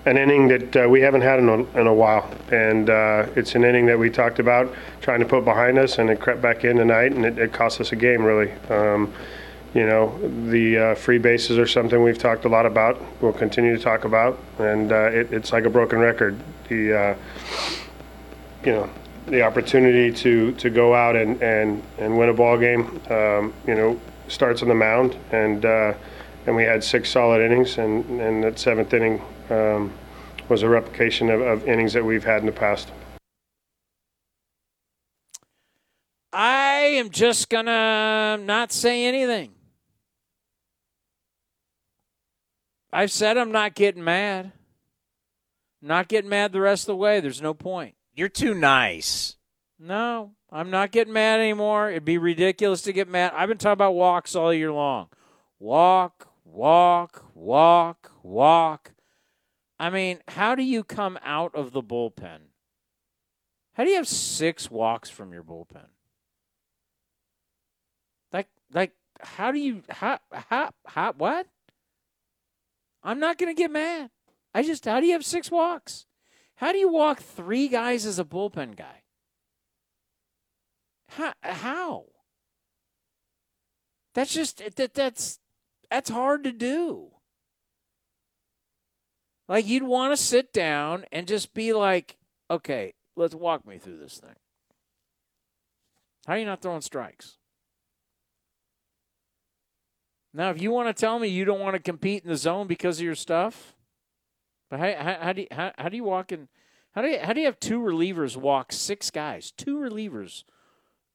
[0.05, 3.55] an inning that uh, we haven't had in a, in a while, and uh, it's
[3.55, 6.65] an inning that we talked about trying to put behind us, and it crept back
[6.65, 8.51] in tonight, and it, it cost us a game really.
[8.69, 9.13] Um,
[9.73, 10.15] you know,
[10.51, 13.01] the uh, free bases are something we've talked a lot about.
[13.21, 16.37] We'll continue to talk about, and uh, it, it's like a broken record.
[16.67, 17.15] The uh,
[18.65, 18.89] you know
[19.27, 23.75] the opportunity to, to go out and, and, and win a ball game, um, you
[23.75, 25.93] know, starts on the mound, and uh,
[26.45, 29.91] and we had six solid innings, and, and that seventh inning um,
[30.49, 32.91] was a replication of, of innings that we've had in the past.
[36.33, 39.51] I am just gonna not say anything.
[42.91, 44.51] I've said I'm not getting mad.
[45.81, 47.19] not getting mad the rest of the way.
[47.19, 47.95] There's no point.
[48.15, 49.37] You're too nice.
[49.79, 51.89] No, I'm not getting mad anymore.
[51.89, 53.33] It'd be ridiculous to get mad.
[53.35, 55.07] I've been talking about walks all year long.
[55.59, 58.93] Walk, walk, walk, walk.
[59.79, 62.39] I mean, how do you come out of the bullpen?
[63.73, 65.87] How do you have six walks from your bullpen?
[68.31, 71.47] Like, like, how do you, how, how, how, what?
[73.03, 74.11] I'm not going to get mad.
[74.53, 76.05] I just, how do you have six walks?
[76.63, 79.03] How do you walk three guys as a bullpen guy?
[81.09, 81.33] How?
[81.41, 82.05] how?
[84.15, 85.39] That's just that that's
[85.91, 87.09] that's hard to do.
[89.49, 92.15] Like you'd want to sit down and just be like,
[92.49, 94.37] "Okay, let's walk me through this thing."
[96.25, 97.39] How are you not throwing strikes?
[100.33, 102.67] Now, if you want to tell me you don't want to compete in the zone
[102.67, 103.75] because of your stuff,
[104.73, 106.47] but how, how, how do you, how, how do you walk in?
[106.95, 109.51] How do you how do you have two relievers walk six guys?
[109.51, 110.45] Two relievers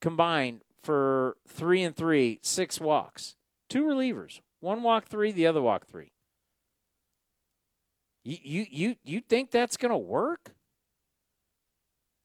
[0.01, 3.35] combined for three and three, six walks.
[3.69, 6.13] Two relievers, one walk three, the other walk three.
[8.23, 10.53] You you you you think that's to work?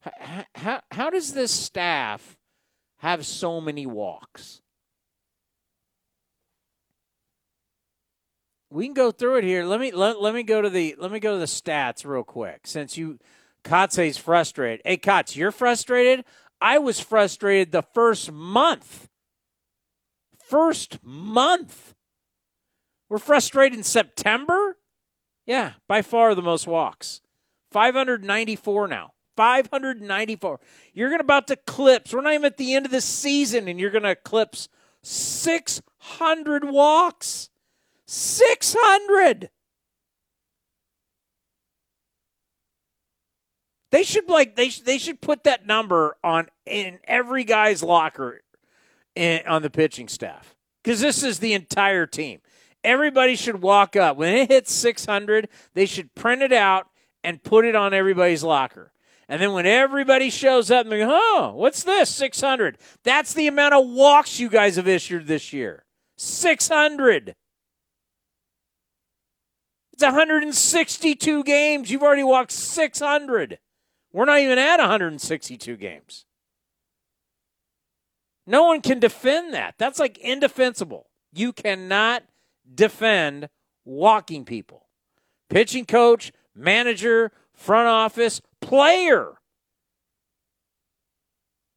[0.01, 2.37] How, how how does this staff
[2.97, 4.61] have so many walks?
[8.73, 9.65] We can go through it here.
[9.65, 12.23] Let me let, let me go to the let me go to the stats real
[12.23, 12.65] quick.
[12.65, 13.19] Since you
[13.63, 14.81] Kotsay's frustrated.
[14.83, 16.25] Hey Kotz, you're frustrated?
[16.59, 19.09] I was frustrated the first month.
[20.49, 21.93] First month.
[23.09, 24.77] We're frustrated in September?
[25.45, 27.21] Yeah, by far the most walks.
[27.71, 29.11] 594 now.
[29.35, 30.59] 594.
[30.93, 32.13] You're going to about to clips.
[32.13, 34.67] We're not even at the end of the season, and you're going to eclipse
[35.01, 37.49] 600 walks.
[38.13, 39.49] 600.
[43.91, 48.41] They should like they they should put that number on in every guy's locker
[49.15, 52.39] in, on the pitching staff because this is the entire team.
[52.83, 55.49] Everybody should walk up when it hits 600.
[55.73, 56.87] They should print it out
[57.23, 58.91] and put it on everybody's locker.
[59.27, 62.09] And then when everybody shows up and they go, oh, what's this?
[62.09, 62.77] 600.
[63.03, 65.85] That's the amount of walks you guys have issued this year.
[66.17, 67.35] 600.
[69.93, 71.91] It's 162 games.
[71.91, 73.59] You've already walked 600.
[74.11, 76.25] We're not even at 162 games.
[78.45, 79.75] No one can defend that.
[79.77, 81.09] That's like indefensible.
[81.31, 82.23] You cannot
[82.73, 83.49] defend
[83.85, 84.87] walking people.
[85.49, 89.33] Pitching coach, manager, front office, player.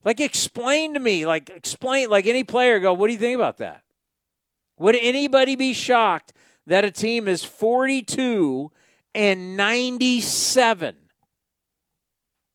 [0.04, 3.58] Like, explain to me, like, explain, like any player go, what do you think about
[3.58, 3.82] that?
[4.78, 6.32] Would anybody be shocked
[6.66, 8.70] that a team is 42
[9.14, 10.96] and 97?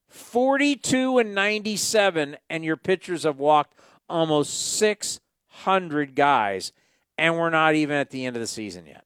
[0.09, 3.73] 42 and 97, and your pitchers have walked
[4.09, 6.71] almost 600 guys,
[7.17, 9.05] and we're not even at the end of the season yet.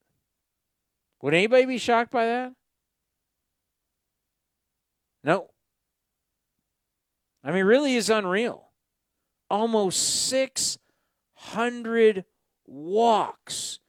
[1.22, 2.54] Would anybody be shocked by that?
[5.24, 5.50] No.
[7.44, 8.70] I mean, really is unreal.
[9.50, 12.26] Almost 600
[12.66, 13.80] walks.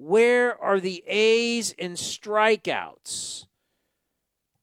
[0.00, 3.46] Where are the A's in strikeouts?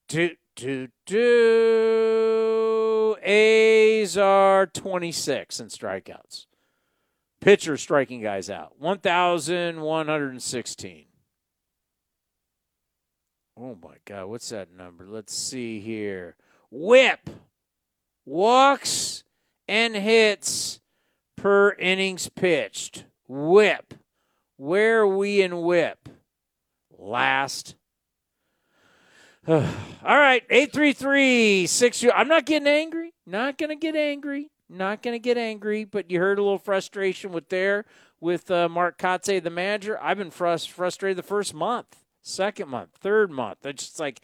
[0.08, 3.18] Do, do, do.
[3.22, 6.46] A's are 26 in strikeouts.
[7.42, 8.80] Pitcher striking guys out.
[8.80, 11.06] 1,116.
[13.60, 15.06] Oh my God, what's that number?
[15.06, 16.38] Let's see here.
[16.72, 17.30] Whip.
[18.26, 19.26] Walks
[19.68, 20.80] and hits
[21.36, 23.04] per innings pitched.
[23.28, 23.96] Whip.
[24.58, 26.10] Where we in whip?
[26.98, 27.76] Last.
[29.48, 29.62] All
[30.04, 33.14] right, 833 6 I'm not getting angry.
[33.26, 34.50] Not going to get angry.
[34.70, 37.86] Not going to get angry, but you heard a little frustration with there
[38.20, 40.02] with uh, Mark Kotsay, the manager.
[40.02, 43.66] I've been frust- frustrated the first month second month, third month.
[43.66, 44.22] It's just like,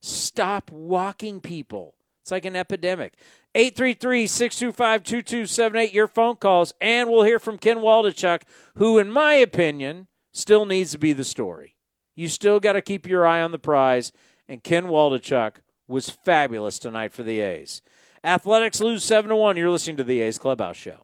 [0.00, 1.94] stop walking people.
[2.22, 3.14] It's like an epidemic.
[3.54, 8.42] 833 625 2278, your phone calls, and we'll hear from Ken Waldichuk,
[8.76, 11.76] who, in my opinion, still needs to be the story.
[12.16, 14.12] You still got to keep your eye on the prize,
[14.48, 17.80] and Ken Waldichuk was fabulous tonight for the A's.
[18.24, 19.56] Athletics lose 7 to 1.
[19.56, 21.03] You're listening to the A's Clubhouse Show.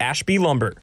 [0.00, 0.74] Ashby Lumber.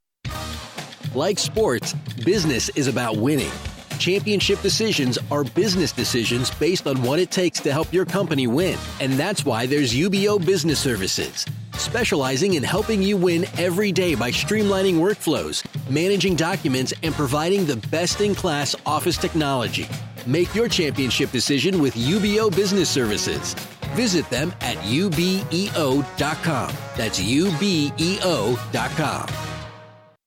[1.14, 1.93] Like sports,
[2.24, 3.51] business is about winning.
[3.99, 8.80] Championship decisions are business decisions based on what it takes to help your company win.
[8.99, 14.32] And that's why there's UBEO Business Services, specializing in helping you win every day by
[14.32, 19.88] streamlining workflows, managing documents, and providing the best in class office technology.
[20.26, 23.55] Make your championship decision with UBEO Business Services.
[23.96, 26.70] Visit them at ubeo.com.
[26.98, 28.32] That's ubeo.com.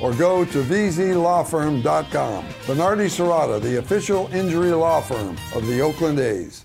[0.00, 2.44] or go to vzlawfirm.com.
[2.66, 6.64] Venardi Zurada, the official injury law firm of the Oakland A's.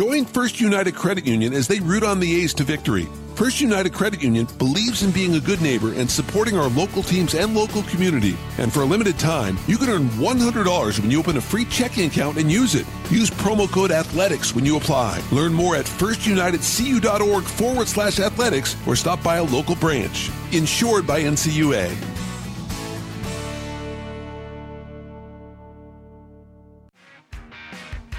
[0.00, 3.06] Join First United Credit Union as they root on the A's to victory.
[3.34, 7.34] First United Credit Union believes in being a good neighbor and supporting our local teams
[7.34, 8.34] and local community.
[8.56, 12.06] And for a limited time, you can earn $100 when you open a free checking
[12.06, 12.86] account and use it.
[13.10, 15.22] Use promo code athletics when you apply.
[15.32, 20.30] Learn more at firstunitedcu.org forward slash athletics or stop by a local branch.
[20.52, 22.19] Insured by NCUA.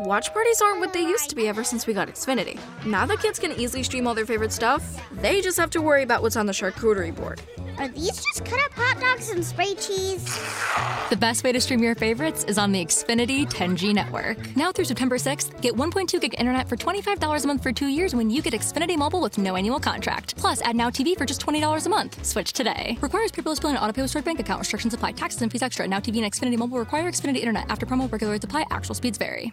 [0.00, 2.56] Watch parties aren't what they used to be ever since we got Xfinity.
[2.86, 6.04] Now that kids can easily stream all their favorite stuff, they just have to worry
[6.04, 7.42] about what's on the charcuterie board.
[7.78, 10.24] Are these just cut up hot dogs and spray cheese?
[11.10, 14.56] The best way to stream your favorites is on the Xfinity 10G network.
[14.56, 18.14] Now through September 6th, get 1.2 gig internet for $25 a month for two years
[18.14, 20.36] when you get Xfinity Mobile with no annual contract.
[20.36, 22.24] Plus, add Now TV for just $20 a month.
[22.24, 22.96] Switch today.
[23.00, 24.60] Requires paperless billing and auto pay with stored bank account.
[24.60, 25.12] Restrictions apply.
[25.12, 25.88] Taxes and fees extra.
[25.88, 27.66] Now TV and Xfinity Mobile require Xfinity internet.
[27.68, 28.66] After promo, regular rates apply.
[28.70, 29.52] Actual speeds vary.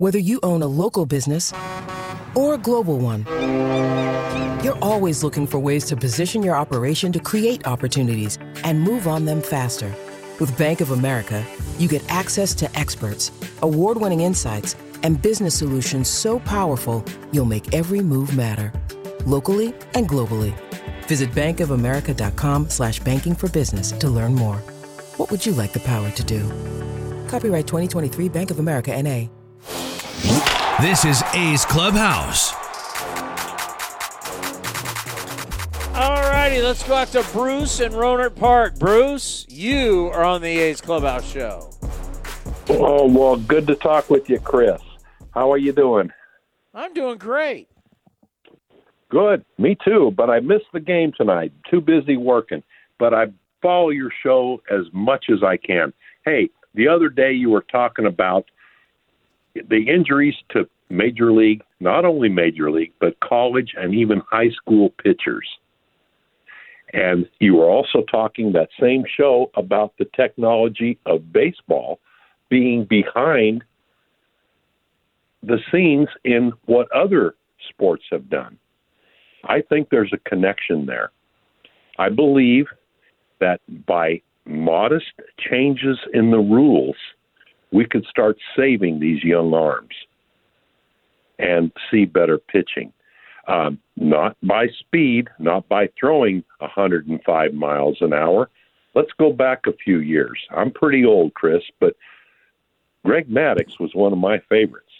[0.00, 1.52] Whether you own a local business
[2.34, 3.26] or a global one,
[4.64, 9.26] you're always looking for ways to position your operation to create opportunities and move on
[9.26, 9.94] them faster.
[10.40, 11.44] With Bank of America,
[11.78, 13.30] you get access to experts,
[13.60, 18.72] award winning insights, and business solutions so powerful you'll make every move matter,
[19.26, 20.58] locally and globally.
[21.08, 24.60] Visit bankofamerica.com slash banking for business to learn more.
[25.18, 26.48] What would you like the power to do?
[27.28, 29.26] Copyright 2023 Bank of America NA.
[30.80, 32.54] This is A's Clubhouse.
[35.94, 38.78] All righty, let's go out to Bruce in Rohnert Park.
[38.78, 41.70] Bruce, you are on the A's Clubhouse show.
[42.68, 44.80] Oh, well, good to talk with you, Chris.
[45.34, 46.10] How are you doing?
[46.72, 47.68] I'm doing great.
[49.10, 49.44] Good.
[49.58, 51.52] Me too, but I missed the game tonight.
[51.70, 52.62] Too busy working.
[52.98, 53.26] But I
[53.60, 55.92] follow your show as much as I can.
[56.24, 58.46] Hey, the other day you were talking about
[59.54, 64.90] the injuries to major league, not only major league, but college and even high school
[65.02, 65.46] pitchers.
[66.92, 72.00] And you were also talking that same show about the technology of baseball
[72.48, 73.62] being behind
[75.42, 77.34] the scenes in what other
[77.68, 78.58] sports have done.
[79.44, 81.12] I think there's a connection there.
[81.98, 82.66] I believe
[83.40, 86.96] that by modest changes in the rules,
[87.72, 89.94] we could start saving these young arms
[91.38, 92.92] and see better pitching.
[93.48, 98.50] Um, not by speed, not by throwing 105 miles an hour.
[98.94, 100.38] Let's go back a few years.
[100.50, 101.96] I'm pretty old, Chris, but
[103.04, 104.92] Greg Maddux was one of my favorites,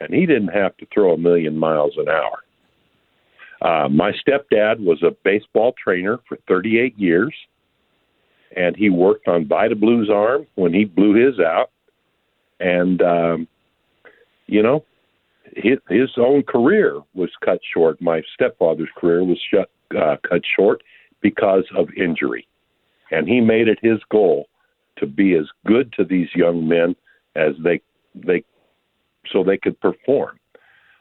[0.00, 2.42] and he didn't have to throw a million miles an hour.
[3.62, 7.34] Uh, my stepdad was a baseball trainer for 38 years,
[8.54, 11.70] and he worked on Vida Blue's arm when he blew his out.
[12.60, 13.48] And, um,
[14.46, 14.84] you know,
[15.54, 18.00] his, his own career was cut short.
[18.00, 20.82] My stepfather's career was shut, uh, cut short
[21.20, 22.46] because of injury.
[23.10, 24.48] And he made it his goal
[24.98, 26.96] to be as good to these young men
[27.36, 27.80] as they
[28.14, 28.42] they
[29.30, 30.38] so they could perform.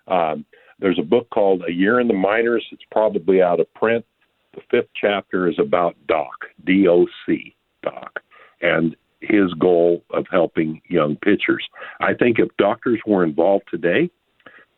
[0.07, 0.45] Um,
[0.79, 2.65] there's a book called A Year in the Minors.
[2.71, 4.05] It's probably out of print.
[4.53, 6.33] The fifth chapter is about Doc,
[6.65, 8.19] D O C, Doc,
[8.61, 8.95] and
[9.27, 11.67] his goal of helping young pitchers.
[11.99, 14.09] I think if doctors were involved today,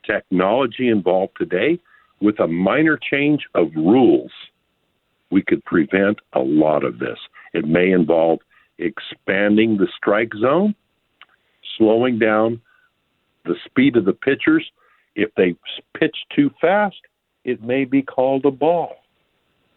[0.06, 1.80] technology involved today,
[2.22, 4.32] with a minor change of rules,
[5.30, 7.20] we could prevent a lot of this.
[7.54, 8.40] It may involve
[8.80, 10.74] expanding the strike zone,
[11.78, 12.62] slowing down
[13.46, 14.66] the speed of the pitchers.
[15.16, 15.56] If they
[15.98, 16.98] pitch too fast,
[17.44, 18.96] it may be called a ball.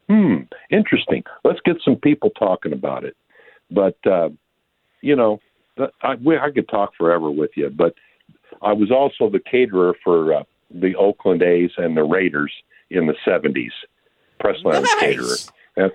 [0.09, 1.23] Hmm, interesting.
[1.45, 3.17] Let's get some people talking about it.
[3.71, 4.31] But, uh,
[5.01, 5.41] you know,
[6.03, 7.95] I, I could talk forever with you, but
[8.63, 12.53] I was also the caterer for uh, the Oakland A's and the Raiders
[12.91, 13.71] in the '70s.
[14.39, 15.01] Press lounge Nice.
[15.01, 15.37] caterer.
[15.77, 15.93] And,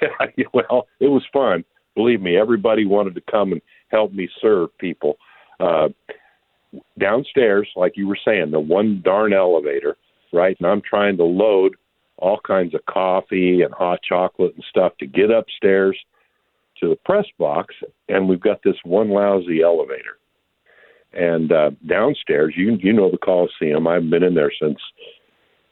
[0.36, 1.64] yeah, well, it was fun.
[1.94, 5.16] Believe me, everybody wanted to come and help me serve people.
[5.58, 5.88] Uh,
[6.98, 9.96] downstairs, like you were saying, the one darn elevator,
[10.32, 10.56] right?
[10.60, 11.76] And I'm trying to load
[12.18, 15.98] all kinds of coffee and hot chocolate and stuff to get upstairs
[16.80, 17.74] to the press box,
[18.08, 20.18] and we've got this one lousy elevator.
[21.12, 23.86] And uh, downstairs, you you know the Coliseum.
[23.86, 24.78] I've been in there since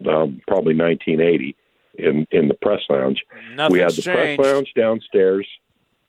[0.08, 1.56] um, probably 1980
[1.98, 3.22] in in the press lounge.
[3.70, 4.40] we had the changed.
[4.40, 5.46] press lounge downstairs,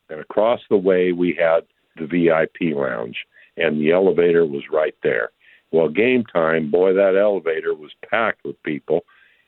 [0.10, 1.62] and across the way we had
[1.98, 3.18] the VIP lounge,
[3.58, 5.32] and the elevator was right there.
[5.72, 9.02] Well, game time, boy, that elevator was packed with people,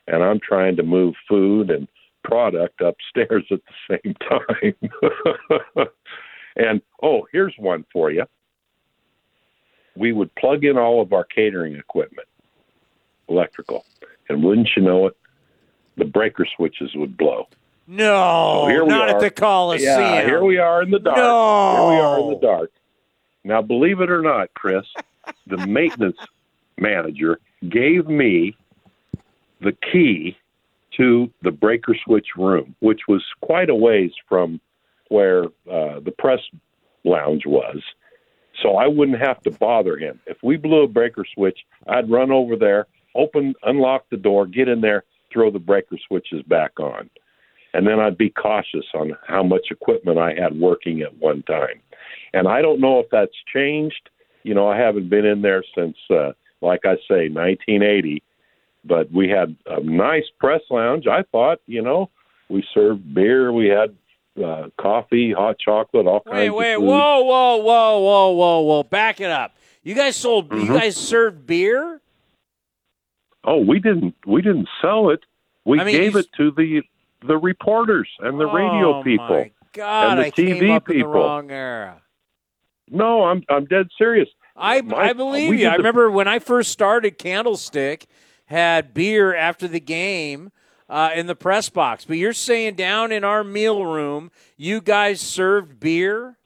[0.06, 1.88] and I'm trying to move food and
[2.22, 5.86] product upstairs at the same time.
[6.56, 8.24] and oh, here's one for you.
[9.96, 12.28] We would plug in all of our catering equipment,
[13.28, 13.84] electrical,
[14.28, 15.16] and wouldn't you know it,
[15.96, 17.48] the breaker switches would blow.
[17.86, 19.16] No, So here we not are.
[19.16, 20.00] at the Coliseum.
[20.00, 21.16] Yeah, here we are in the dark.
[21.16, 21.90] No.
[21.90, 22.70] Here we are in the dark.
[23.42, 24.84] Now, believe it or not, Chris,
[25.48, 26.18] the maintenance
[26.78, 28.54] manager gave me
[29.60, 30.36] the key
[30.96, 34.60] to the breaker switch room, which was quite a ways from
[35.08, 36.40] where uh, the press
[37.04, 37.80] lounge was.
[38.62, 40.20] So I wouldn't have to bother him.
[40.26, 44.68] If we blew a breaker switch, I'd run over there, open, unlock the door, get
[44.68, 47.08] in there, throw the breaker switches back on
[47.72, 51.80] and then I'd be cautious on how much equipment I had working at one time.
[52.32, 54.10] And I don't know if that's changed.
[54.42, 58.22] You know, I haven't been in there since, uh, like I say, 1980.
[58.84, 61.06] But we had a nice press lounge.
[61.06, 62.10] I thought, you know,
[62.48, 63.94] we served beer, we had
[64.42, 68.82] uh, coffee, hot chocolate, all kinds Wait, wait, whoa, whoa, whoa, whoa, whoa, whoa!
[68.84, 69.54] Back it up.
[69.82, 70.48] You guys sold.
[70.48, 70.66] Mhm.
[70.66, 72.00] You guys served beer.
[73.44, 74.14] Oh, we didn't.
[74.26, 75.20] We didn't sell it.
[75.64, 76.82] We I mean, gave it to the
[77.26, 80.86] the reporters and the radio Oh, people my God, and the I TV came up
[80.86, 81.12] people.
[81.12, 82.00] the wrong era.
[82.88, 84.28] No, I'm I'm dead serious.
[84.56, 85.68] I My- I believe you.
[85.68, 88.06] I remember when I first started Candlestick,
[88.50, 90.50] had beer after the game
[90.88, 92.04] uh, in the press box.
[92.04, 96.36] But you're saying down in our meal room, you guys served beer.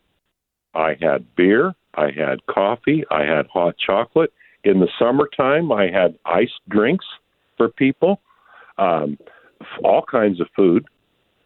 [0.74, 4.32] I had beer, I had coffee, I had hot chocolate.
[4.64, 7.06] In the summertime, I had iced drinks
[7.56, 8.20] for people,
[8.76, 9.18] um,
[9.82, 10.86] all kinds of food,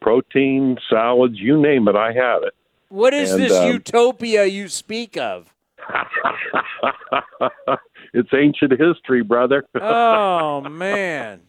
[0.01, 2.55] protein, salads, you name it, I had it.
[2.89, 5.55] What is And, this um, utopia you speak of?
[8.15, 9.65] it's ancient history, brother.
[9.81, 11.41] Oh man.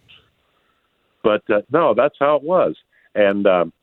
[1.24, 2.76] but uh, no, that's how it was.
[3.16, 3.74] And um,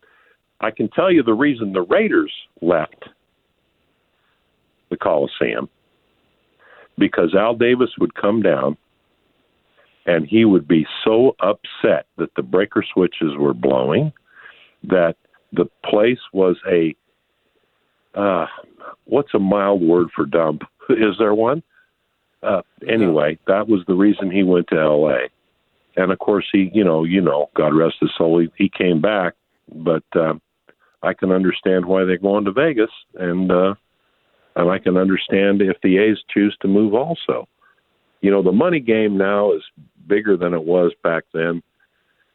[0.61, 3.09] I can tell you the reason the Raiders left
[4.91, 5.69] the Coliseum
[6.99, 8.77] because Al Davis would come down
[10.07, 14.13] and he would be so upset that the breaker switches were blowing
[14.85, 15.17] that
[15.53, 16.95] the place was a
[18.19, 18.47] uh,
[19.05, 20.63] what's a mild word for dump?
[20.91, 21.63] Is there one?
[22.47, 25.29] Uh, anyway, that was the reason he went to L.A.
[25.97, 29.01] And of course, he, you know, you know, God rest his soul, he, he came
[29.01, 29.35] back.
[29.75, 30.35] But uh,
[31.03, 33.75] I can understand why they're going to Vegas, and uh,
[34.55, 37.49] and I can understand if the A's choose to move also.
[38.21, 39.63] You know, the money game now is
[40.07, 41.63] bigger than it was back then.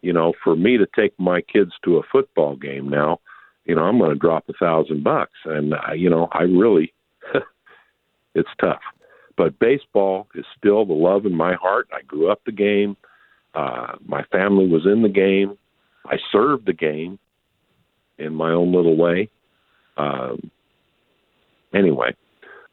[0.01, 3.19] You know, for me to take my kids to a football game now,
[3.65, 6.93] you know, I'm going to drop a thousand bucks, and uh, you know, I really,
[8.35, 8.81] it's tough.
[9.37, 11.87] But baseball is still the love in my heart.
[11.93, 12.97] I grew up the game.
[13.53, 15.57] Uh, my family was in the game.
[16.05, 17.19] I served the game
[18.17, 19.29] in my own little way.
[19.97, 20.51] Um,
[21.73, 22.15] anyway,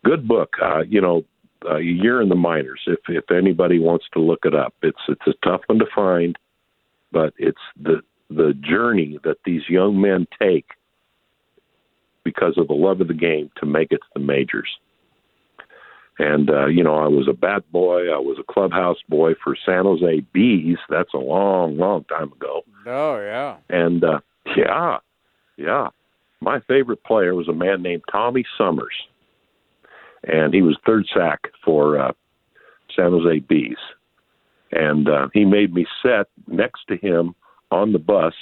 [0.05, 0.55] good book.
[0.63, 1.25] Uh, you know,
[1.65, 2.81] uh, a year in the minors.
[2.87, 6.37] If if anybody wants to look it up, it's it's a tough one to find,
[7.11, 10.67] but it's the the journey that these young men take
[12.25, 14.69] because of the love of the game to make it to the majors.
[16.19, 18.09] And uh, you know, I was a bat boy.
[18.09, 20.79] I was a clubhouse boy for San Jose Bees.
[20.89, 22.63] That's a long, long time ago.
[22.87, 23.57] Oh yeah.
[23.69, 24.21] And uh,
[24.57, 24.99] yeah,
[25.57, 25.89] yeah.
[26.41, 28.95] My favorite player was a man named Tommy Summers,
[30.25, 32.13] and he was third sack for uh,
[32.95, 33.77] San Jose Bees.
[34.73, 37.35] And uh, he made me sit next to him
[37.71, 38.35] on the bus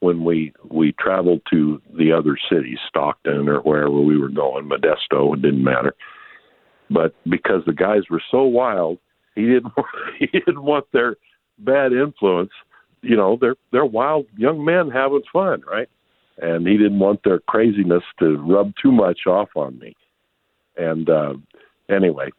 [0.00, 5.34] when we we traveled to the other cities, Stockton or wherever we were going, Modesto.
[5.34, 5.94] It didn't matter.
[6.90, 8.98] But because the guys were so wild,
[9.34, 9.72] he didn't
[10.18, 11.16] he didn't want their
[11.58, 12.50] bad influence.
[13.02, 15.88] You know, they're they're wild young men having fun, right?
[16.38, 19.94] And he didn't want their craziness to rub too much off on me.
[20.76, 21.34] And uh,
[21.88, 22.30] anyway,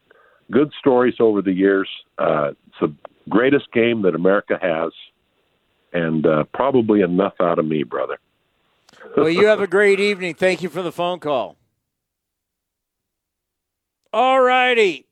[0.51, 1.87] good stories over the years.
[2.17, 2.93] Uh, it's the
[3.29, 4.91] Greatest game that America has,
[5.93, 8.17] and uh, probably enough out of me, brother.
[9.17, 10.33] well, you have a great evening.
[10.33, 11.57] Thank you for the phone call.
[14.13, 15.07] All righty.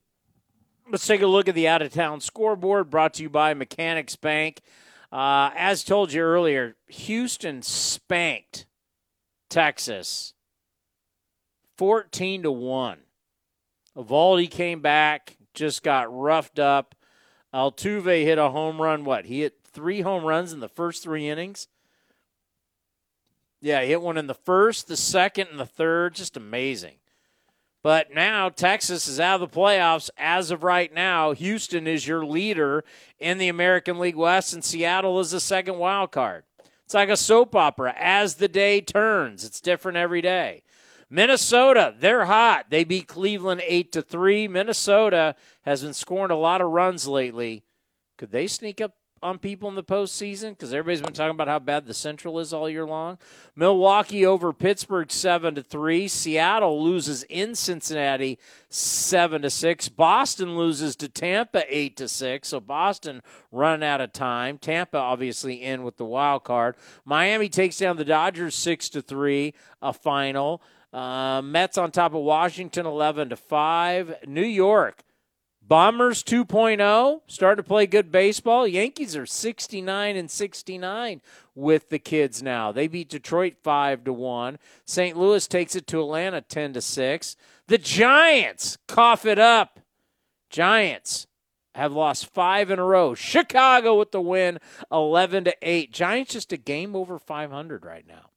[0.91, 4.17] Let's take a look at the out of town scoreboard brought to you by Mechanics
[4.17, 4.59] Bank.
[5.09, 8.65] Uh, as told you earlier, Houston spanked
[9.49, 10.33] Texas
[11.77, 12.97] 14 to 1.
[13.95, 16.93] Eovaldi came back, just got roughed up.
[17.53, 19.05] Altuve hit a home run.
[19.05, 19.25] What?
[19.25, 21.69] He hit three home runs in the first three innings.
[23.61, 26.15] Yeah, he hit one in the first, the second, and the third.
[26.15, 26.98] Just amazing.
[27.81, 31.31] But now Texas is out of the playoffs as of right now.
[31.31, 32.83] Houston is your leader
[33.19, 36.43] in the American League West, and Seattle is the second wild card.
[36.83, 39.45] It's like a soap opera as the day turns.
[39.45, 40.63] It's different every day.
[41.09, 42.65] Minnesota, they're hot.
[42.69, 44.47] They beat Cleveland 8 to 3.
[44.47, 47.63] Minnesota has been scoring a lot of runs lately.
[48.17, 51.59] Could they sneak up on people in the postseason because everybody's been talking about how
[51.59, 53.17] bad the Central is all year long.
[53.55, 56.07] Milwaukee over Pittsburgh seven to three.
[56.07, 58.39] Seattle loses in Cincinnati
[58.69, 59.89] seven to six.
[59.89, 62.49] Boston loses to Tampa eight to six.
[62.49, 63.21] So Boston
[63.51, 64.57] running out of time.
[64.57, 66.75] Tampa obviously in with the wild card.
[67.05, 69.53] Miami takes down the Dodgers six to three.
[69.81, 70.61] A final.
[70.91, 74.27] Uh, Mets on top of Washington 11 to 5.
[74.27, 75.03] New York
[75.69, 78.67] Bombers 2.0 starting to play good baseball.
[78.67, 81.21] Yankees are 69 and 69
[81.53, 82.71] with the kids now.
[82.71, 84.57] They beat Detroit 5 to 1.
[84.85, 85.15] St.
[85.15, 87.35] Louis takes it to Atlanta 10 to 6.
[87.67, 89.79] The Giants cough it up.
[90.49, 91.27] Giants
[91.75, 93.13] have lost 5 in a row.
[93.13, 94.57] Chicago with the win
[94.91, 95.93] 11 to 8.
[95.93, 98.28] Giants just a game over 500 right now.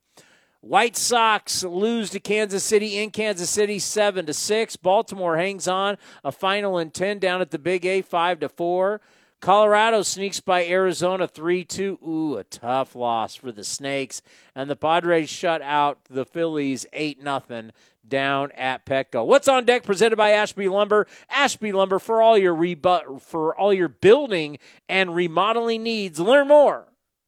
[0.62, 4.76] White Sox lose to Kansas City in Kansas City 7 to 6.
[4.76, 9.00] Baltimore hangs on a final in 10 down at the Big A 5 to 4.
[9.40, 11.98] Colorado sneaks by Arizona 3 2.
[12.06, 14.22] Ooh, a tough loss for the Snakes.
[14.54, 17.70] And the Padres shut out the Phillies 8 0
[18.06, 19.26] down at Petco.
[19.26, 21.08] What's on deck presented by Ashby Lumber.
[21.28, 24.58] Ashby Lumber for all your rebu- for all your building
[24.88, 26.20] and remodeling needs.
[26.20, 26.86] Learn more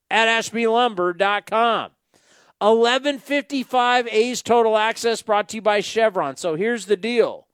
[0.09, 1.91] at ashbylumber.com.
[2.59, 6.37] 1155 A's Total Access brought to you by Chevron.
[6.37, 7.47] So here's the deal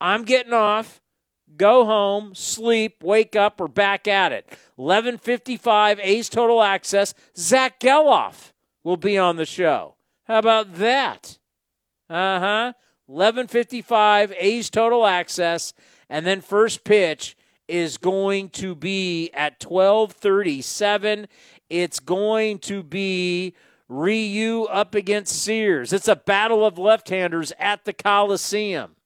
[0.00, 1.00] I'm getting off,
[1.56, 4.46] go home, sleep, wake up, or back at it.
[4.76, 7.14] 1155 A's Total Access.
[7.36, 8.52] Zach Gelof
[8.82, 9.94] will be on the show.
[10.24, 11.38] How about that?
[12.10, 12.72] Uh huh.
[13.06, 15.72] 1155 A's Total Access.
[16.08, 17.36] And then first pitch
[17.68, 21.26] is going to be at 1237.
[21.70, 23.54] It's going to be
[23.88, 25.92] Ryu up against Sears.
[25.92, 28.96] It's a battle of left-handers at the Coliseum.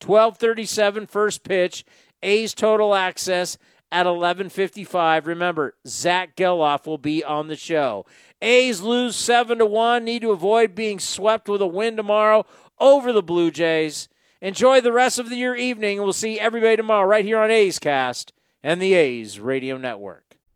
[0.00, 1.84] 1237 first pitch.
[2.22, 3.58] A's total access
[3.90, 5.26] at 11:55.
[5.26, 8.06] Remember, Zach Gelof will be on the show.
[8.40, 10.04] A's lose seven to one.
[10.04, 12.44] Need to avoid being swept with a win tomorrow
[12.78, 14.08] over the Blue Jays.
[14.40, 17.78] Enjoy the rest of the year evening, we'll see everybody tomorrow right here on A's
[17.78, 20.31] Cast and the A's Radio Network.